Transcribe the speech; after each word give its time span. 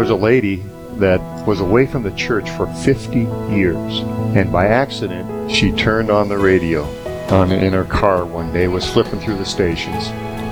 was 0.00 0.08
a 0.08 0.14
lady 0.16 0.56
that 0.96 1.20
was 1.46 1.60
away 1.60 1.86
from 1.86 2.02
the 2.02 2.10
church 2.12 2.48
for 2.52 2.66
50 2.66 3.18
years. 3.54 3.98
And 4.34 4.50
by 4.50 4.66
accident, 4.66 5.50
she 5.50 5.72
turned 5.72 6.10
on 6.10 6.28
the 6.30 6.38
radio 6.38 6.84
on, 7.28 7.52
in 7.52 7.74
her 7.74 7.84
car 7.84 8.24
one 8.24 8.50
day, 8.50 8.66
was 8.66 8.88
flipping 8.90 9.20
through 9.20 9.36
the 9.36 9.44
stations, 9.44 10.06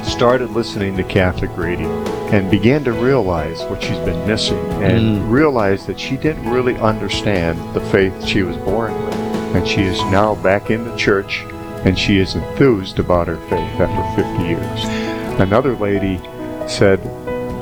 started 0.07 0.51
listening 0.51 0.99
to 0.99 1.03
Catholic 1.03 1.51
radio, 1.57 1.89
and 2.31 2.51
began 2.51 2.85
to 2.85 2.93
realize 2.93 3.63
what 3.65 3.83
she's 3.83 3.97
been 4.01 4.27
missing 4.27 4.59
and 4.83 5.23
Mm. 5.23 5.31
realized 5.31 5.87
that 5.87 5.99
she 5.99 6.19
didn't 6.19 6.49
really 6.51 6.77
understand 6.77 7.59
the 7.75 7.81
faith 7.81 8.13
she 8.27 8.43
was 8.43 8.57
born 8.59 8.93
with. 9.07 9.15
And 9.57 9.67
she 9.67 9.81
is 9.81 9.99
now 10.13 10.35
back 10.35 10.71
in 10.71 10.85
the 10.85 10.95
church 10.97 11.43
and 11.87 11.99
she 11.99 12.19
is 12.19 12.35
enthused 12.35 12.99
about 12.99 13.29
her 13.29 13.39
faith 13.49 13.81
after 13.81 14.23
50 14.23 14.43
years. 14.45 15.41
Another 15.41 15.75
lady 15.75 16.21
said, 16.67 17.01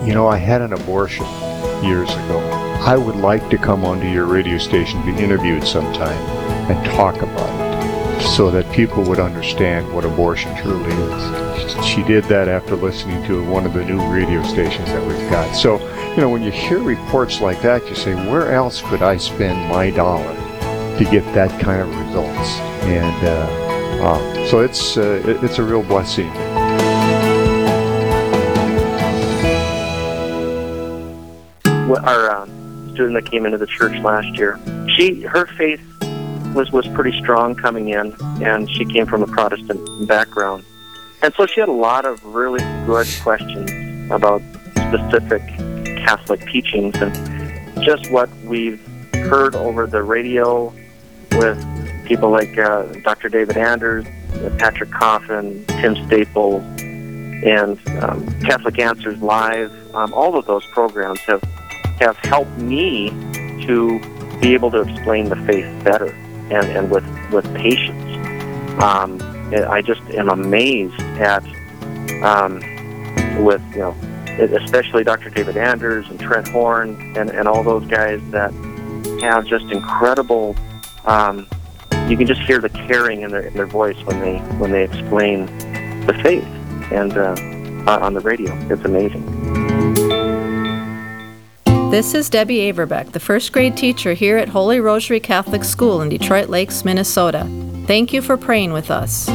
You 0.05 0.15
know, 0.15 0.27
I 0.27 0.37
had 0.37 0.63
an 0.63 0.73
abortion 0.73 1.25
years 1.85 2.11
ago. 2.11 2.39
I 2.85 2.97
would 2.97 3.17
like 3.17 3.49
to 3.51 3.59
come 3.59 3.85
onto 3.85 4.07
your 4.07 4.27
radio 4.27 4.59
station, 4.59 5.05
be 5.05 5.21
interviewed 5.23 5.65
sometime, 5.65 6.19
and 6.71 6.85
talk 6.87 7.23
about 7.23 7.61
it 7.61 7.67
so 8.23 8.51
that 8.51 8.71
people 8.73 9.03
would 9.05 9.21
understand 9.21 9.93
what 9.93 10.05
abortion 10.05 10.55
truly 10.57 10.93
is. 10.93 11.85
She 11.85 12.03
did 12.03 12.25
that 12.25 12.49
after 12.49 12.77
listening 12.77 13.25
to 13.27 13.45
one 13.45 13.67
of 13.67 13.75
the 13.75 13.85
new 13.85 14.01
radio 14.11 14.43
stations 14.43 14.87
that 14.89 15.07
we've 15.07 15.31
got. 15.31 15.55
So, 15.55 15.79
you 16.11 16.19
know, 16.19 16.29
when 16.29 16.43
you 16.43 16.51
hear 16.51 16.81
reports 16.81 17.41
like 17.41 17.61
that, 17.63 17.87
you 17.89 17.95
say, 17.95 18.15
Where 18.15 18.53
else 18.53 18.83
could 18.83 19.03
I 19.03 19.17
spend 19.17 19.69
my 19.71 19.91
dollar 19.91 20.35
to 20.99 21.05
get 21.11 21.25
that 21.35 21.61
kind 21.61 21.81
of 21.83 21.89
results? 21.89 22.59
And 22.87 23.27
uh, 23.27 24.03
uh, 24.05 24.47
so 24.49 24.61
it's, 24.61 24.97
uh, 24.97 25.23
it's 25.43 25.59
a 25.59 25.63
real 25.63 25.83
blessing. 25.83 26.31
Our 32.05 32.31
um, 32.31 32.91
student 32.93 33.15
that 33.15 33.31
came 33.31 33.47
into 33.47 33.59
the 33.59 33.67
church 33.67 33.99
last 34.03 34.37
year, 34.37 34.59
she 34.97 35.23
her 35.23 35.47
faith 35.59 35.81
was 36.55 36.71
was 36.71 36.87
pretty 36.89 37.19
strong 37.21 37.55
coming 37.55 37.89
in, 37.89 38.15
and 38.43 38.71
she 38.71 38.85
came 38.85 39.07
from 39.07 39.23
a 39.23 39.27
Protestant 39.27 40.07
background, 40.07 40.65
and 41.23 41.33
so 41.35 41.47
she 41.47 41.61
had 41.61 41.69
a 41.69 41.73
lot 41.73 42.05
of 42.05 42.25
really 42.25 42.61
good 42.87 43.07
questions 43.23 43.71
about 44.11 44.43
specific 44.89 45.43
Catholic 46.07 46.41
teachings 46.53 46.95
and 46.97 47.85
just 47.85 48.11
what 48.11 48.31
we've 48.45 48.81
heard 49.13 49.55
over 49.57 49.87
the 49.87 50.03
radio 50.03 50.73
with 51.33 51.59
people 52.07 52.31
like 52.31 52.57
uh, 52.59 52.85
Dr. 53.03 53.29
David 53.29 53.57
Anders, 53.57 54.07
Patrick 54.59 54.91
Coffin, 54.91 55.65
Tim 55.67 55.97
Staples, 56.07 56.63
and 56.81 57.79
um, 58.03 58.27
Catholic 58.41 58.79
Answers 58.79 59.21
Live. 59.21 59.73
Um, 59.95 60.15
all 60.15 60.37
of 60.37 60.47
those 60.47 60.65
programs 60.67 61.21
have 61.21 61.43
have 62.01 62.17
helped 62.19 62.57
me 62.59 63.11
to 63.67 63.99
be 64.41 64.55
able 64.55 64.71
to 64.71 64.83
explain 64.83 65.29
the 65.29 65.37
faith 65.37 65.85
better 65.85 66.13
and, 66.51 66.67
and 66.77 66.91
with 66.91 67.05
with 67.33 67.45
patience. 67.55 68.03
Um, 68.83 69.19
I 69.69 69.81
just 69.81 70.03
am 70.11 70.29
amazed 70.29 71.01
at 71.19 71.45
um, 72.23 72.61
with 73.45 73.63
you 73.73 73.79
know 73.79 73.97
especially 74.39 75.03
Dr. 75.03 75.31
David 75.31 75.57
Anders 75.57 76.09
and 76.09 76.21
Trent 76.21 76.49
Horn 76.49 77.15
and, 77.17 77.31
and 77.31 77.49
all 77.49 77.63
those 77.63 77.87
guys 77.87 78.21
that 78.31 78.53
have 79.23 79.47
just 79.47 79.65
incredible. 79.73 80.55
Um, 81.07 81.49
you 82.09 82.17
can 82.17 82.27
just 82.27 82.43
hear 82.43 82.61
the 82.61 82.69
caring 82.69 83.23
in 83.23 83.31
their 83.31 83.43
in 83.43 83.55
their 83.55 83.67
voice 83.67 83.97
when 84.05 84.21
they 84.21 84.39
when 84.59 84.71
they 84.73 84.85
explain 84.85 85.47
the 86.07 86.15
faith 86.23 86.45
and 86.93 87.17
uh, 87.17 87.91
on 87.91 88.03
on 88.03 88.15
the 88.15 88.21
radio. 88.21 88.53
It's 88.71 88.85
amazing. 88.85 89.56
This 91.97 92.13
is 92.13 92.29
Debbie 92.29 92.71
Averbeck, 92.71 93.13
the 93.13 93.21
first 93.21 93.55
grade 93.55 93.75
teacher 93.75 94.13
here 94.13 94.37
at 94.37 94.51
Holy 94.51 94.81
Rosary 94.81 95.19
Catholic 95.19 95.65
School 95.65 96.03
in 96.03 96.11
Detroit 96.11 96.51
Lakes, 96.51 96.85
Minnesota. 96.85 97.49
Thank 97.87 98.13
you 98.13 98.21
for 98.21 98.37
praying 98.37 98.75
with 98.75 98.91
us. 98.91 99.27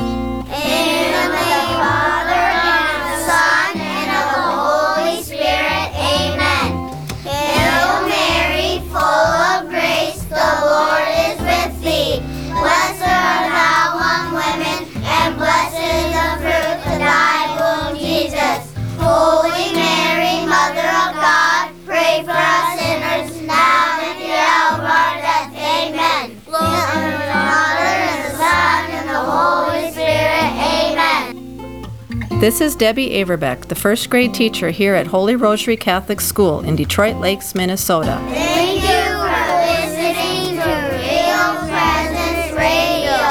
This 32.41 32.59
is 32.59 32.75
Debbie 32.75 33.11
Averbeck, 33.11 33.67
the 33.67 33.75
first 33.75 34.09
grade 34.09 34.33
teacher 34.33 34.71
here 34.71 34.95
at 34.95 35.05
Holy 35.05 35.35
Rosary 35.35 35.77
Catholic 35.77 36.19
School 36.19 36.61
in 36.61 36.75
Detroit 36.75 37.17
Lakes, 37.17 37.53
Minnesota. 37.53 38.19
Thank 38.29 38.81
you 38.81 38.89
for 39.21 39.67
listening 39.69 40.57
to 40.57 40.65
Real 40.97 41.53
Presence 41.69 42.49
Radio. 42.57 43.21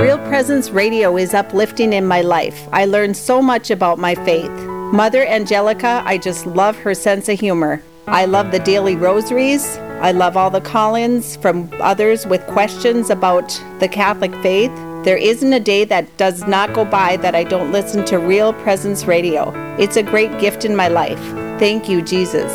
Real 0.00 0.18
Presence 0.28 0.70
Radio 0.70 1.16
is 1.16 1.34
uplifting 1.34 1.92
in 1.92 2.06
my 2.06 2.20
life. 2.20 2.68
I 2.70 2.84
learned 2.84 3.16
so 3.16 3.42
much 3.42 3.72
about 3.72 3.98
my 3.98 4.14
faith. 4.14 4.52
Mother 4.92 5.26
Angelica, 5.26 6.04
I 6.06 6.16
just 6.16 6.46
love 6.46 6.76
her 6.76 6.94
sense 6.94 7.28
of 7.28 7.40
humor. 7.40 7.82
I 8.10 8.24
love 8.24 8.50
the 8.50 8.58
daily 8.58 8.96
rosaries. 8.96 9.76
I 10.02 10.10
love 10.10 10.36
all 10.36 10.50
the 10.50 10.60
call 10.60 10.96
ins 10.96 11.36
from 11.36 11.70
others 11.80 12.26
with 12.26 12.44
questions 12.48 13.08
about 13.08 13.48
the 13.78 13.86
Catholic 13.86 14.34
faith. 14.42 14.72
There 15.04 15.16
isn't 15.16 15.52
a 15.52 15.60
day 15.60 15.84
that 15.84 16.16
does 16.16 16.44
not 16.48 16.72
go 16.72 16.84
by 16.84 17.18
that 17.18 17.36
I 17.36 17.44
don't 17.44 17.70
listen 17.70 18.04
to 18.06 18.18
Real 18.18 18.52
Presence 18.52 19.04
Radio. 19.04 19.52
It's 19.78 19.96
a 19.96 20.02
great 20.02 20.40
gift 20.40 20.64
in 20.64 20.74
my 20.74 20.88
life. 20.88 21.20
Thank 21.60 21.88
you, 21.88 22.02
Jesus. 22.02 22.50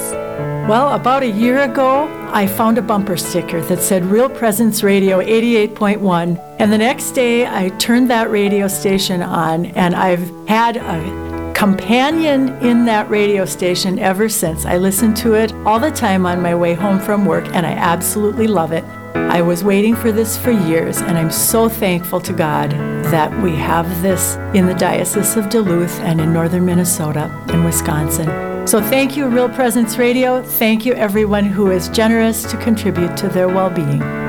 Well, 0.67 0.94
about 0.94 1.23
a 1.23 1.29
year 1.29 1.61
ago, 1.61 2.09
I 2.33 2.47
found 2.47 2.77
a 2.77 2.81
bumper 2.81 3.15
sticker 3.15 3.61
that 3.61 3.79
said 3.79 4.03
Real 4.03 4.29
Presence 4.29 4.83
Radio 4.83 5.21
88.1. 5.21 6.38
And 6.59 6.73
the 6.73 6.77
next 6.77 7.11
day, 7.11 7.47
I 7.47 7.69
turned 7.77 8.09
that 8.09 8.29
radio 8.29 8.67
station 8.67 9.21
on, 9.21 9.67
and 9.67 9.95
I've 9.95 10.29
had 10.47 10.75
a 10.77 11.25
companion 11.55 12.49
in 12.61 12.83
that 12.85 13.09
radio 13.09 13.45
station 13.45 13.97
ever 13.97 14.27
since. 14.27 14.66
I 14.66 14.77
listen 14.77 15.13
to 15.16 15.35
it 15.35 15.53
all 15.66 15.79
the 15.79 15.89
time 15.89 16.25
on 16.25 16.41
my 16.41 16.53
way 16.53 16.73
home 16.73 16.99
from 16.99 17.25
work, 17.25 17.47
and 17.55 17.66
I 17.66 17.71
absolutely 17.71 18.45
love 18.45 18.73
it. 18.73 18.83
I 19.16 19.41
was 19.41 19.63
waiting 19.63 19.95
for 19.95 20.11
this 20.11 20.38
for 20.38 20.51
years, 20.51 20.97
and 20.97 21.17
I'm 21.17 21.31
so 21.31 21.69
thankful 21.69 22.19
to 22.19 22.33
God 22.33 22.71
that 23.05 23.31
we 23.41 23.55
have 23.55 23.88
this 24.01 24.35
in 24.53 24.65
the 24.65 24.73
Diocese 24.73 25.38
of 25.38 25.49
Duluth 25.49 25.97
and 26.01 26.19
in 26.19 26.33
northern 26.33 26.65
Minnesota 26.65 27.31
and 27.47 27.63
Wisconsin. 27.63 28.27
So 28.67 28.81
thank 28.81 29.15
you, 29.15 29.29
Real 29.29 29.49
Presence 29.49 29.97
Radio. 29.97 30.44
Thank 30.44 30.85
you, 30.85 30.94
everyone 30.94 31.45
who 31.45 31.71
is 31.71 31.88
generous 31.89 32.44
to 32.51 32.57
contribute 32.57 33.15
to 33.17 33.29
their 33.29 33.47
well 33.47 33.69
being. 33.69 34.25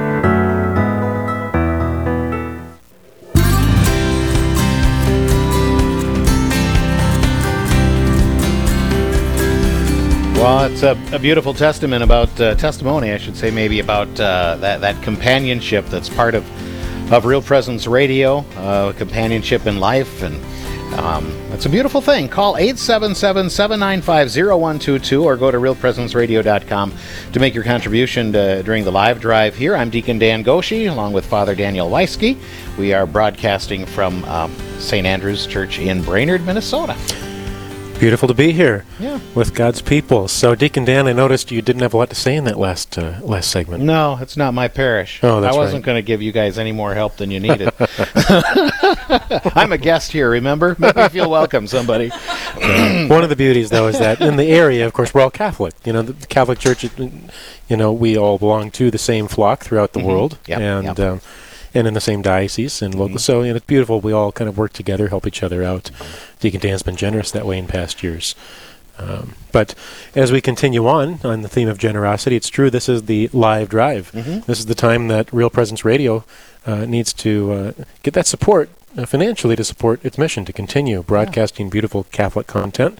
It's 10.76 10.82
a, 10.82 11.16
a 11.16 11.18
beautiful 11.18 11.54
testament 11.54 12.04
about 12.04 12.38
uh, 12.38 12.54
testimony, 12.56 13.10
I 13.10 13.16
should 13.16 13.34
say, 13.34 13.50
maybe 13.50 13.80
about 13.80 14.08
uh, 14.20 14.56
that 14.56 14.82
that 14.82 15.02
companionship 15.02 15.86
that's 15.86 16.10
part 16.10 16.34
of 16.34 16.44
of 17.10 17.24
Real 17.24 17.40
Presence 17.40 17.86
Radio, 17.86 18.40
uh, 18.56 18.92
companionship 18.92 19.66
in 19.66 19.80
life, 19.80 20.22
and 20.22 20.34
um, 20.98 21.26
it's 21.52 21.64
a 21.64 21.70
beautiful 21.70 22.02
thing. 22.02 22.28
Call 22.28 22.56
877-795-0122 22.56 25.22
or 25.22 25.38
go 25.38 25.50
to 25.50 25.56
realpresenceradio.com 25.56 26.92
to 27.32 27.40
make 27.40 27.54
your 27.54 27.64
contribution 27.64 28.32
to, 28.32 28.62
during 28.62 28.84
the 28.84 28.92
live 28.92 29.18
drive 29.18 29.56
here. 29.56 29.74
I'm 29.74 29.88
Deacon 29.88 30.18
Dan 30.18 30.42
Goshi, 30.42 30.84
along 30.86 31.14
with 31.14 31.24
Father 31.24 31.54
Daniel 31.54 31.88
Weisky. 31.88 32.36
We 32.76 32.92
are 32.92 33.06
broadcasting 33.06 33.86
from 33.86 34.22
um, 34.26 34.54
St. 34.78 35.06
Andrew's 35.06 35.46
Church 35.46 35.78
in 35.78 36.02
Brainerd, 36.02 36.44
Minnesota. 36.44 36.98
Beautiful 37.98 38.28
to 38.28 38.34
be 38.34 38.52
here 38.52 38.84
Yeah. 39.00 39.18
with 39.34 39.54
God's 39.54 39.80
people. 39.80 40.28
So, 40.28 40.54
Deacon 40.54 40.84
Dan, 40.84 41.06
I 41.08 41.12
noticed 41.14 41.50
you 41.50 41.62
didn't 41.62 41.80
have 41.80 41.94
a 41.94 41.96
lot 41.96 42.10
to 42.10 42.14
say 42.14 42.36
in 42.36 42.44
that 42.44 42.58
last 42.58 42.98
uh, 42.98 43.14
last 43.22 43.50
segment. 43.50 43.82
No, 43.84 44.18
it's 44.20 44.36
not 44.36 44.52
my 44.52 44.68
parish. 44.68 45.18
Oh, 45.22 45.40
that's 45.40 45.56
I 45.56 45.58
wasn't 45.58 45.76
right. 45.82 45.86
going 45.86 45.96
to 45.96 46.02
give 46.06 46.20
you 46.20 46.30
guys 46.30 46.58
any 46.58 46.72
more 46.72 46.92
help 46.94 47.16
than 47.16 47.30
you 47.30 47.40
needed. 47.40 47.70
I'm 49.56 49.72
a 49.72 49.78
guest 49.78 50.12
here, 50.12 50.28
remember? 50.28 50.76
Make 50.78 50.94
me 50.94 51.08
feel 51.08 51.30
welcome, 51.30 51.66
somebody. 51.66 52.08
One 53.08 53.22
of 53.24 53.30
the 53.30 53.36
beauties, 53.36 53.70
though, 53.70 53.88
is 53.88 53.98
that 53.98 54.20
in 54.20 54.36
the 54.36 54.44
area, 54.48 54.86
of 54.86 54.92
course, 54.92 55.14
we're 55.14 55.22
all 55.22 55.30
Catholic. 55.30 55.72
You 55.84 55.94
know, 55.94 56.02
the 56.02 56.26
Catholic 56.26 56.58
Church, 56.58 56.84
you 56.98 57.76
know, 57.76 57.92
we 57.94 58.16
all 58.18 58.36
belong 58.38 58.70
to 58.72 58.90
the 58.90 58.98
same 58.98 59.26
flock 59.26 59.64
throughout 59.64 59.94
the 59.94 60.00
Mhm. 60.00 60.04
world. 60.04 60.38
Yep, 60.46 60.58
and 60.60 60.84
yep. 60.84 60.98
Um, 61.00 61.20
and 61.76 61.86
in 61.86 61.94
the 61.94 62.00
same 62.00 62.22
diocese 62.22 62.82
and 62.82 62.94
local. 62.94 63.18
So 63.18 63.42
you 63.42 63.50
know, 63.50 63.56
it's 63.56 63.66
beautiful. 63.66 64.00
We 64.00 64.12
all 64.12 64.32
kind 64.32 64.48
of 64.48 64.56
work 64.56 64.72
together, 64.72 65.08
help 65.08 65.26
each 65.26 65.42
other 65.42 65.62
out. 65.62 65.90
Deacon 66.40 66.60
Dan's 66.60 66.82
been 66.82 66.96
generous 66.96 67.30
that 67.30 67.46
way 67.46 67.58
in 67.58 67.66
past 67.66 68.02
years. 68.02 68.34
Um, 68.98 69.34
but 69.52 69.74
as 70.14 70.32
we 70.32 70.40
continue 70.40 70.86
on 70.86 71.20
on 71.22 71.42
the 71.42 71.48
theme 71.48 71.68
of 71.68 71.78
generosity, 71.78 72.34
it's 72.34 72.48
true. 72.48 72.70
This 72.70 72.88
is 72.88 73.04
the 73.04 73.28
live 73.32 73.68
drive. 73.68 74.10
This 74.46 74.58
is 74.58 74.66
the 74.66 74.74
time 74.74 75.08
that 75.08 75.30
Real 75.32 75.50
Presence 75.50 75.84
Radio 75.84 76.24
uh, 76.64 76.86
needs 76.86 77.12
to 77.12 77.52
uh, 77.52 77.72
get 78.02 78.14
that 78.14 78.26
support 78.26 78.70
uh, 78.96 79.04
financially 79.04 79.54
to 79.56 79.64
support 79.64 80.02
its 80.04 80.16
mission 80.16 80.46
to 80.46 80.52
continue 80.52 81.02
broadcasting 81.02 81.68
beautiful 81.68 82.04
Catholic 82.04 82.46
content 82.46 82.98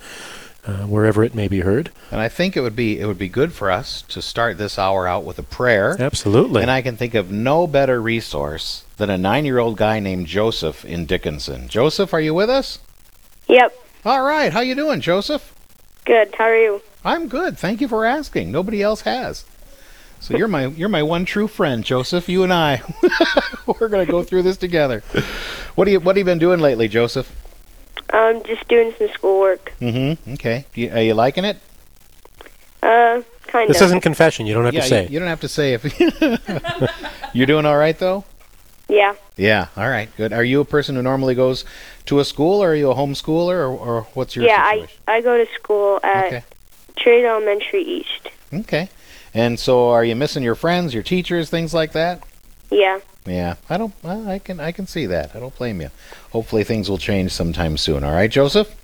uh, 0.66 0.84
wherever 0.86 1.22
it 1.22 1.34
may 1.34 1.48
be 1.48 1.60
heard. 1.60 1.90
And 2.10 2.20
I 2.20 2.28
think 2.28 2.56
it 2.56 2.60
would 2.60 2.76
be 2.76 2.98
it 2.98 3.06
would 3.06 3.18
be 3.18 3.28
good 3.28 3.52
for 3.52 3.70
us 3.70 4.02
to 4.08 4.20
start 4.20 4.58
this 4.58 4.78
hour 4.78 5.06
out 5.06 5.24
with 5.24 5.38
a 5.38 5.42
prayer. 5.42 5.96
Absolutely. 5.98 6.62
And 6.62 6.70
I 6.70 6.82
can 6.82 6.96
think 6.96 7.14
of 7.14 7.30
no 7.30 7.66
better 7.66 8.00
resource 8.00 8.84
than 8.96 9.10
a 9.10 9.18
nine-year-old 9.18 9.76
guy 9.76 10.00
named 10.00 10.26
Joseph 10.26 10.84
in 10.84 11.06
Dickinson. 11.06 11.68
Joseph, 11.68 12.12
are 12.12 12.20
you 12.20 12.34
with 12.34 12.50
us? 12.50 12.80
Yep. 13.48 13.72
All 14.04 14.22
right. 14.22 14.52
How 14.52 14.60
you 14.60 14.74
doing, 14.74 15.00
Joseph? 15.00 15.54
Good. 16.04 16.34
How 16.36 16.44
are 16.44 16.56
you? 16.56 16.82
I'm 17.04 17.28
good. 17.28 17.58
Thank 17.58 17.80
you 17.80 17.88
for 17.88 18.04
asking. 18.04 18.50
Nobody 18.50 18.82
else 18.82 19.02
has. 19.02 19.44
So 20.18 20.36
you're 20.36 20.48
my 20.48 20.66
you're 20.66 20.88
my 20.88 21.02
one 21.02 21.24
true 21.24 21.46
friend, 21.46 21.84
Joseph. 21.84 22.28
You 22.28 22.42
and 22.42 22.52
I, 22.52 22.82
we're 23.66 23.88
gonna 23.88 24.06
go 24.06 24.22
through 24.22 24.42
this 24.42 24.56
together. 24.56 25.00
What 25.74 25.84
do 25.84 25.92
you 25.92 26.00
what 26.00 26.16
have 26.16 26.18
you 26.18 26.24
been 26.24 26.38
doing 26.38 26.58
lately, 26.58 26.88
Joseph? 26.88 27.30
Um, 28.16 28.42
just 28.44 28.66
doing 28.68 28.94
some 28.96 29.08
schoolwork. 29.10 29.74
Mm-hmm. 29.80 30.32
Okay. 30.34 30.64
Do 30.72 30.80
you, 30.80 30.90
are 30.90 31.02
you 31.02 31.12
liking 31.14 31.44
it? 31.44 31.58
Uh, 32.82 33.20
kind 33.46 33.68
of. 33.68 33.74
this 33.74 33.82
isn't 33.82 34.00
confession. 34.00 34.46
You 34.46 34.54
don't 34.54 34.64
have 34.64 34.72
yeah. 34.74 34.80
to 34.80 34.88
say. 34.88 35.02
You, 35.04 35.10
you 35.10 35.18
don't 35.18 35.28
have 35.28 35.40
to 35.42 35.48
say 35.48 35.74
if 35.74 35.84
you're 37.34 37.46
doing 37.46 37.66
all 37.66 37.76
right 37.76 37.98
though. 37.98 38.24
Yeah. 38.88 39.14
Yeah. 39.36 39.68
All 39.76 39.88
right. 39.88 40.08
Good. 40.16 40.32
Are 40.32 40.44
you 40.44 40.60
a 40.60 40.64
person 40.64 40.94
who 40.94 41.02
normally 41.02 41.34
goes 41.34 41.64
to 42.06 42.20
a 42.20 42.24
school, 42.24 42.62
or 42.62 42.70
are 42.70 42.74
you 42.74 42.90
a 42.90 42.94
homeschooler, 42.94 43.56
or, 43.56 43.66
or 43.66 44.02
what's 44.14 44.34
your 44.34 44.46
yeah, 44.46 44.62
I? 44.64 44.88
I 45.06 45.20
go 45.20 45.36
to 45.36 45.46
school 45.52 46.00
at 46.02 46.26
Okay. 46.26 46.44
Trade 46.96 47.26
Elementary 47.26 47.82
East. 47.82 48.30
Okay. 48.52 48.88
And 49.34 49.60
so, 49.60 49.90
are 49.90 50.04
you 50.04 50.16
missing 50.16 50.42
your 50.42 50.54
friends, 50.54 50.94
your 50.94 51.02
teachers, 51.02 51.50
things 51.50 51.74
like 51.74 51.92
that? 51.92 52.22
Yeah. 52.70 53.00
Yeah. 53.26 53.56
I 53.68 53.76
don't. 53.76 53.92
well, 54.02 54.28
I 54.28 54.38
can. 54.38 54.60
I 54.60 54.72
can 54.72 54.86
see 54.86 55.06
that. 55.06 55.34
I 55.34 55.40
don't 55.40 55.56
blame 55.56 55.80
you. 55.80 55.90
Hopefully, 56.30 56.64
things 56.64 56.88
will 56.88 56.98
change 56.98 57.32
sometime 57.32 57.76
soon. 57.76 58.04
All 58.04 58.12
right, 58.12 58.30
Joseph. 58.30 58.74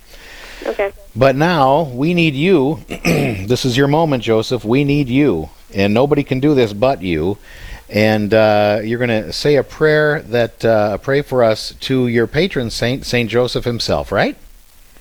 Okay. 0.65 0.91
But 1.15 1.35
now 1.35 1.83
we 1.83 2.13
need 2.13 2.35
you. 2.35 2.79
this 2.87 3.65
is 3.65 3.77
your 3.77 3.87
moment, 3.87 4.23
Joseph. 4.23 4.63
We 4.63 4.83
need 4.83 5.09
you, 5.09 5.49
and 5.73 5.93
nobody 5.93 6.23
can 6.23 6.39
do 6.39 6.55
this 6.55 6.73
but 6.73 7.01
you. 7.01 7.37
And 7.89 8.33
uh, 8.33 8.81
you're 8.83 8.97
going 8.97 9.23
to 9.23 9.31
say 9.31 9.55
a 9.55 9.63
prayer 9.63 10.21
that 10.23 10.65
uh, 10.65 10.97
pray 10.97 11.21
for 11.21 11.43
us 11.43 11.73
to 11.81 12.07
your 12.07 12.25
patron 12.25 12.69
saint, 12.71 13.05
Saint 13.05 13.29
Joseph 13.29 13.65
himself, 13.65 14.11
right? 14.11 14.35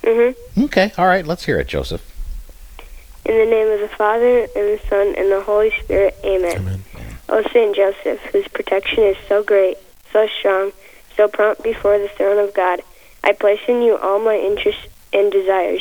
Mm-hmm. 0.03 0.65
Okay. 0.65 0.93
All 0.99 1.07
right. 1.07 1.27
Let's 1.27 1.45
hear 1.45 1.59
it, 1.59 1.69
Joseph. 1.69 2.07
In 3.25 3.39
the 3.39 3.47
name 3.47 3.69
of 3.69 3.81
the 3.81 3.97
Father 3.97 4.41
and 4.41 4.49
the 4.55 4.81
Son 4.91 5.15
and 5.17 5.31
the 5.31 5.41
Holy 5.43 5.71
Spirit. 5.83 6.17
Amen. 6.25 6.57
Amen. 6.59 6.83
O 7.33 7.43
Saint 7.51 7.75
Joseph, 7.75 8.21
whose 8.27 8.47
protection 8.49 9.05
is 9.05 9.17
so 9.27 9.43
great, 9.43 9.79
so 10.13 10.27
strong, 10.39 10.71
so 11.17 11.29
prompt 11.29 11.63
before 11.63 11.99
the 11.99 12.09
throne 12.09 12.39
of 12.39 12.53
God, 12.53 12.83
I 13.25 13.33
place 13.33 13.63
in 13.67 13.81
you 13.81 13.97
all 13.97 14.19
my 14.19 14.37
interests 14.37 14.87
and 15.15 15.33
desires. 15.33 15.81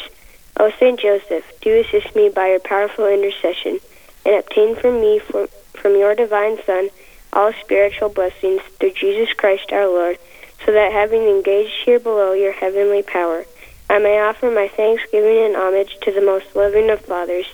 O 0.57 0.71
Saint 0.80 1.01
Joseph, 1.01 1.44
do 1.59 1.77
assist 1.81 2.15
me 2.15 2.30
by 2.30 2.51
your 2.51 2.62
powerful 2.62 3.06
intercession, 3.06 3.81
and 4.25 4.36
obtain 4.36 4.77
from 4.77 5.01
me, 5.01 5.19
from, 5.19 5.50
from 5.74 5.98
your 5.98 6.15
divine 6.15 6.57
Son, 6.65 6.88
all 7.33 7.51
spiritual 7.59 8.07
blessings 8.07 8.62
through 8.80 8.94
Jesus 8.94 9.33
Christ 9.33 9.74
our 9.74 9.88
Lord, 9.88 10.19
so 10.65 10.71
that 10.71 10.94
having 10.94 11.24
engaged 11.24 11.83
here 11.83 12.00
below 12.00 12.31
your 12.31 12.53
heavenly 12.53 13.03
power, 13.03 13.44
I 13.89 14.00
may 14.00 14.21
offer 14.21 14.50
my 14.50 14.69
thanksgiving 14.69 15.44
and 15.44 15.57
homage 15.57 15.98
to 16.03 16.13
the 16.13 16.21
most 16.21 16.56
loving 16.56 16.89
of 16.89 17.01
fathers. 17.01 17.48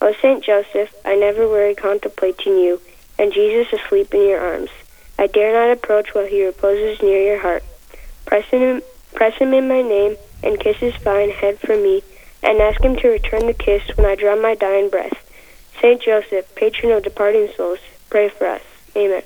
O 0.00 0.14
Saint 0.22 0.44
Joseph, 0.44 0.94
I 1.04 1.16
never 1.16 1.48
weary 1.48 1.74
contemplating 1.74 2.58
you, 2.58 2.80
and 3.18 3.32
Jesus 3.32 3.72
asleep 3.72 4.12
in 4.14 4.28
your 4.28 4.40
arms. 4.40 4.70
I 5.18 5.26
dare 5.26 5.52
not 5.52 5.76
approach 5.76 6.14
while 6.14 6.26
he 6.26 6.44
reposes 6.44 7.02
near 7.02 7.22
your 7.22 7.40
heart. 7.40 7.64
Press 8.26 8.46
him, 8.46 8.82
press 9.14 9.36
him 9.36 9.52
in 9.54 9.68
my 9.68 9.82
name, 9.82 10.16
and 10.42 10.58
kiss 10.58 10.78
his 10.78 10.94
fine 10.96 11.30
head 11.30 11.60
for 11.60 11.76
me, 11.76 12.02
and 12.42 12.60
ask 12.60 12.80
him 12.80 12.96
to 12.96 13.08
return 13.08 13.46
the 13.46 13.54
kiss 13.54 13.82
when 13.96 14.06
I 14.06 14.14
draw 14.14 14.36
my 14.36 14.54
dying 14.54 14.90
breath. 14.90 15.16
Saint 15.80 16.02
Joseph, 16.02 16.54
patron 16.54 16.92
of 16.92 17.02
departing 17.02 17.48
souls, 17.56 17.78
pray 18.10 18.28
for 18.28 18.46
us. 18.46 18.62
Amen. 18.96 19.22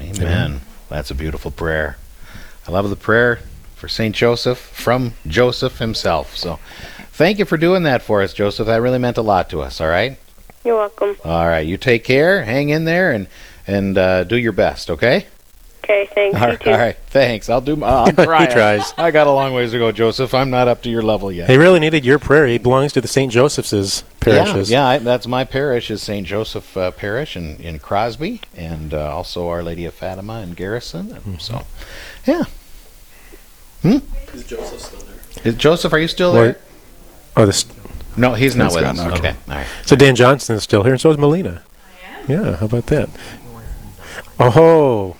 Amen. 0.00 0.60
That's 0.88 1.10
a 1.10 1.14
beautiful 1.14 1.50
prayer. 1.50 1.96
I 2.66 2.70
love 2.70 2.88
the 2.88 2.96
prayer 2.96 3.40
for 3.76 3.88
Saint 3.88 4.14
Joseph 4.14 4.58
from 4.58 5.14
Joseph 5.26 5.78
himself. 5.78 6.36
So, 6.36 6.58
thank 7.12 7.38
you 7.38 7.44
for 7.44 7.56
doing 7.56 7.82
that 7.82 8.02
for 8.02 8.22
us, 8.22 8.32
Joseph. 8.32 8.66
That 8.66 8.80
really 8.80 8.98
meant 8.98 9.18
a 9.18 9.22
lot 9.22 9.50
to 9.50 9.60
us. 9.60 9.80
All 9.80 9.88
right. 9.88 10.18
You're 10.64 10.76
welcome. 10.76 11.16
All 11.24 11.46
right. 11.46 11.66
You 11.66 11.76
take 11.76 12.04
care. 12.04 12.44
Hang 12.44 12.68
in 12.68 12.84
there 12.84 13.12
and 13.12 13.26
and 13.66 13.96
uh, 13.98 14.24
do 14.24 14.36
your 14.36 14.52
best. 14.52 14.90
Okay. 14.90 15.26
Okay, 15.84 16.08
thanks. 16.14 16.36
All 16.36 16.42
you 16.42 16.46
right, 16.50 16.60
too. 16.60 16.70
all 16.70 16.78
right. 16.78 16.96
Thanks. 17.08 17.50
I'll 17.50 17.60
do. 17.60 17.72
I'll 17.84 18.12
try. 18.12 18.46
He 18.46 18.52
tries. 18.52 18.94
I 18.96 19.10
got 19.10 19.26
a 19.26 19.32
long 19.32 19.52
ways 19.52 19.72
to 19.72 19.78
go, 19.78 19.90
Joseph. 19.90 20.32
I'm 20.32 20.48
not 20.48 20.68
up 20.68 20.82
to 20.82 20.90
your 20.90 21.02
level 21.02 21.32
yet. 21.32 21.50
He 21.50 21.56
really 21.56 21.80
needed 21.80 22.04
your 22.04 22.20
prayer. 22.20 22.46
He 22.46 22.58
belongs 22.58 22.92
to 22.92 23.00
the 23.00 23.08
St. 23.08 23.32
Joseph's 23.32 24.04
parishes. 24.20 24.70
Yeah, 24.70 24.82
yeah 24.82 24.88
I, 24.88 24.98
that's 24.98 25.26
my 25.26 25.42
parish 25.42 25.90
is 25.90 26.00
St. 26.00 26.24
Joseph 26.24 26.76
uh, 26.76 26.92
Parish 26.92 27.36
in, 27.36 27.56
in 27.56 27.80
Crosby, 27.80 28.40
and 28.56 28.94
uh, 28.94 29.12
also 29.12 29.48
Our 29.48 29.64
Lady 29.64 29.84
of 29.84 29.92
Fatima 29.92 30.40
in 30.42 30.52
Garrison. 30.52 31.10
And 31.12 31.42
So, 31.42 31.62
yeah. 32.26 32.44
Hmm? 33.82 33.98
Is 34.32 34.44
Joseph 34.44 34.80
still 34.80 35.00
there? 35.42 35.52
Joseph, 35.52 35.92
are 35.92 35.98
you 35.98 36.08
still 36.08 36.32
Well, 36.32 36.42
there? 36.44 36.60
Oh, 37.36 37.46
this. 37.46 37.64
No, 38.16 38.34
he's 38.34 38.54
not 38.56 38.72
with 38.72 38.82
gone, 38.82 38.98
us. 38.98 39.06
okay. 39.18 39.30
Okay, 39.30 39.36
all 39.48 39.54
right. 39.56 39.66
So 39.84 39.96
Dan 39.96 40.14
Johnson 40.14 40.56
is 40.56 40.62
still 40.62 40.82
here, 40.82 40.92
and 40.92 41.00
so 41.00 41.10
is 41.10 41.18
Melina. 41.18 41.62
Yeah, 42.28 42.56
how 42.56 42.66
about 42.66 42.86
that? 42.86 43.08
Oh, 44.38 45.16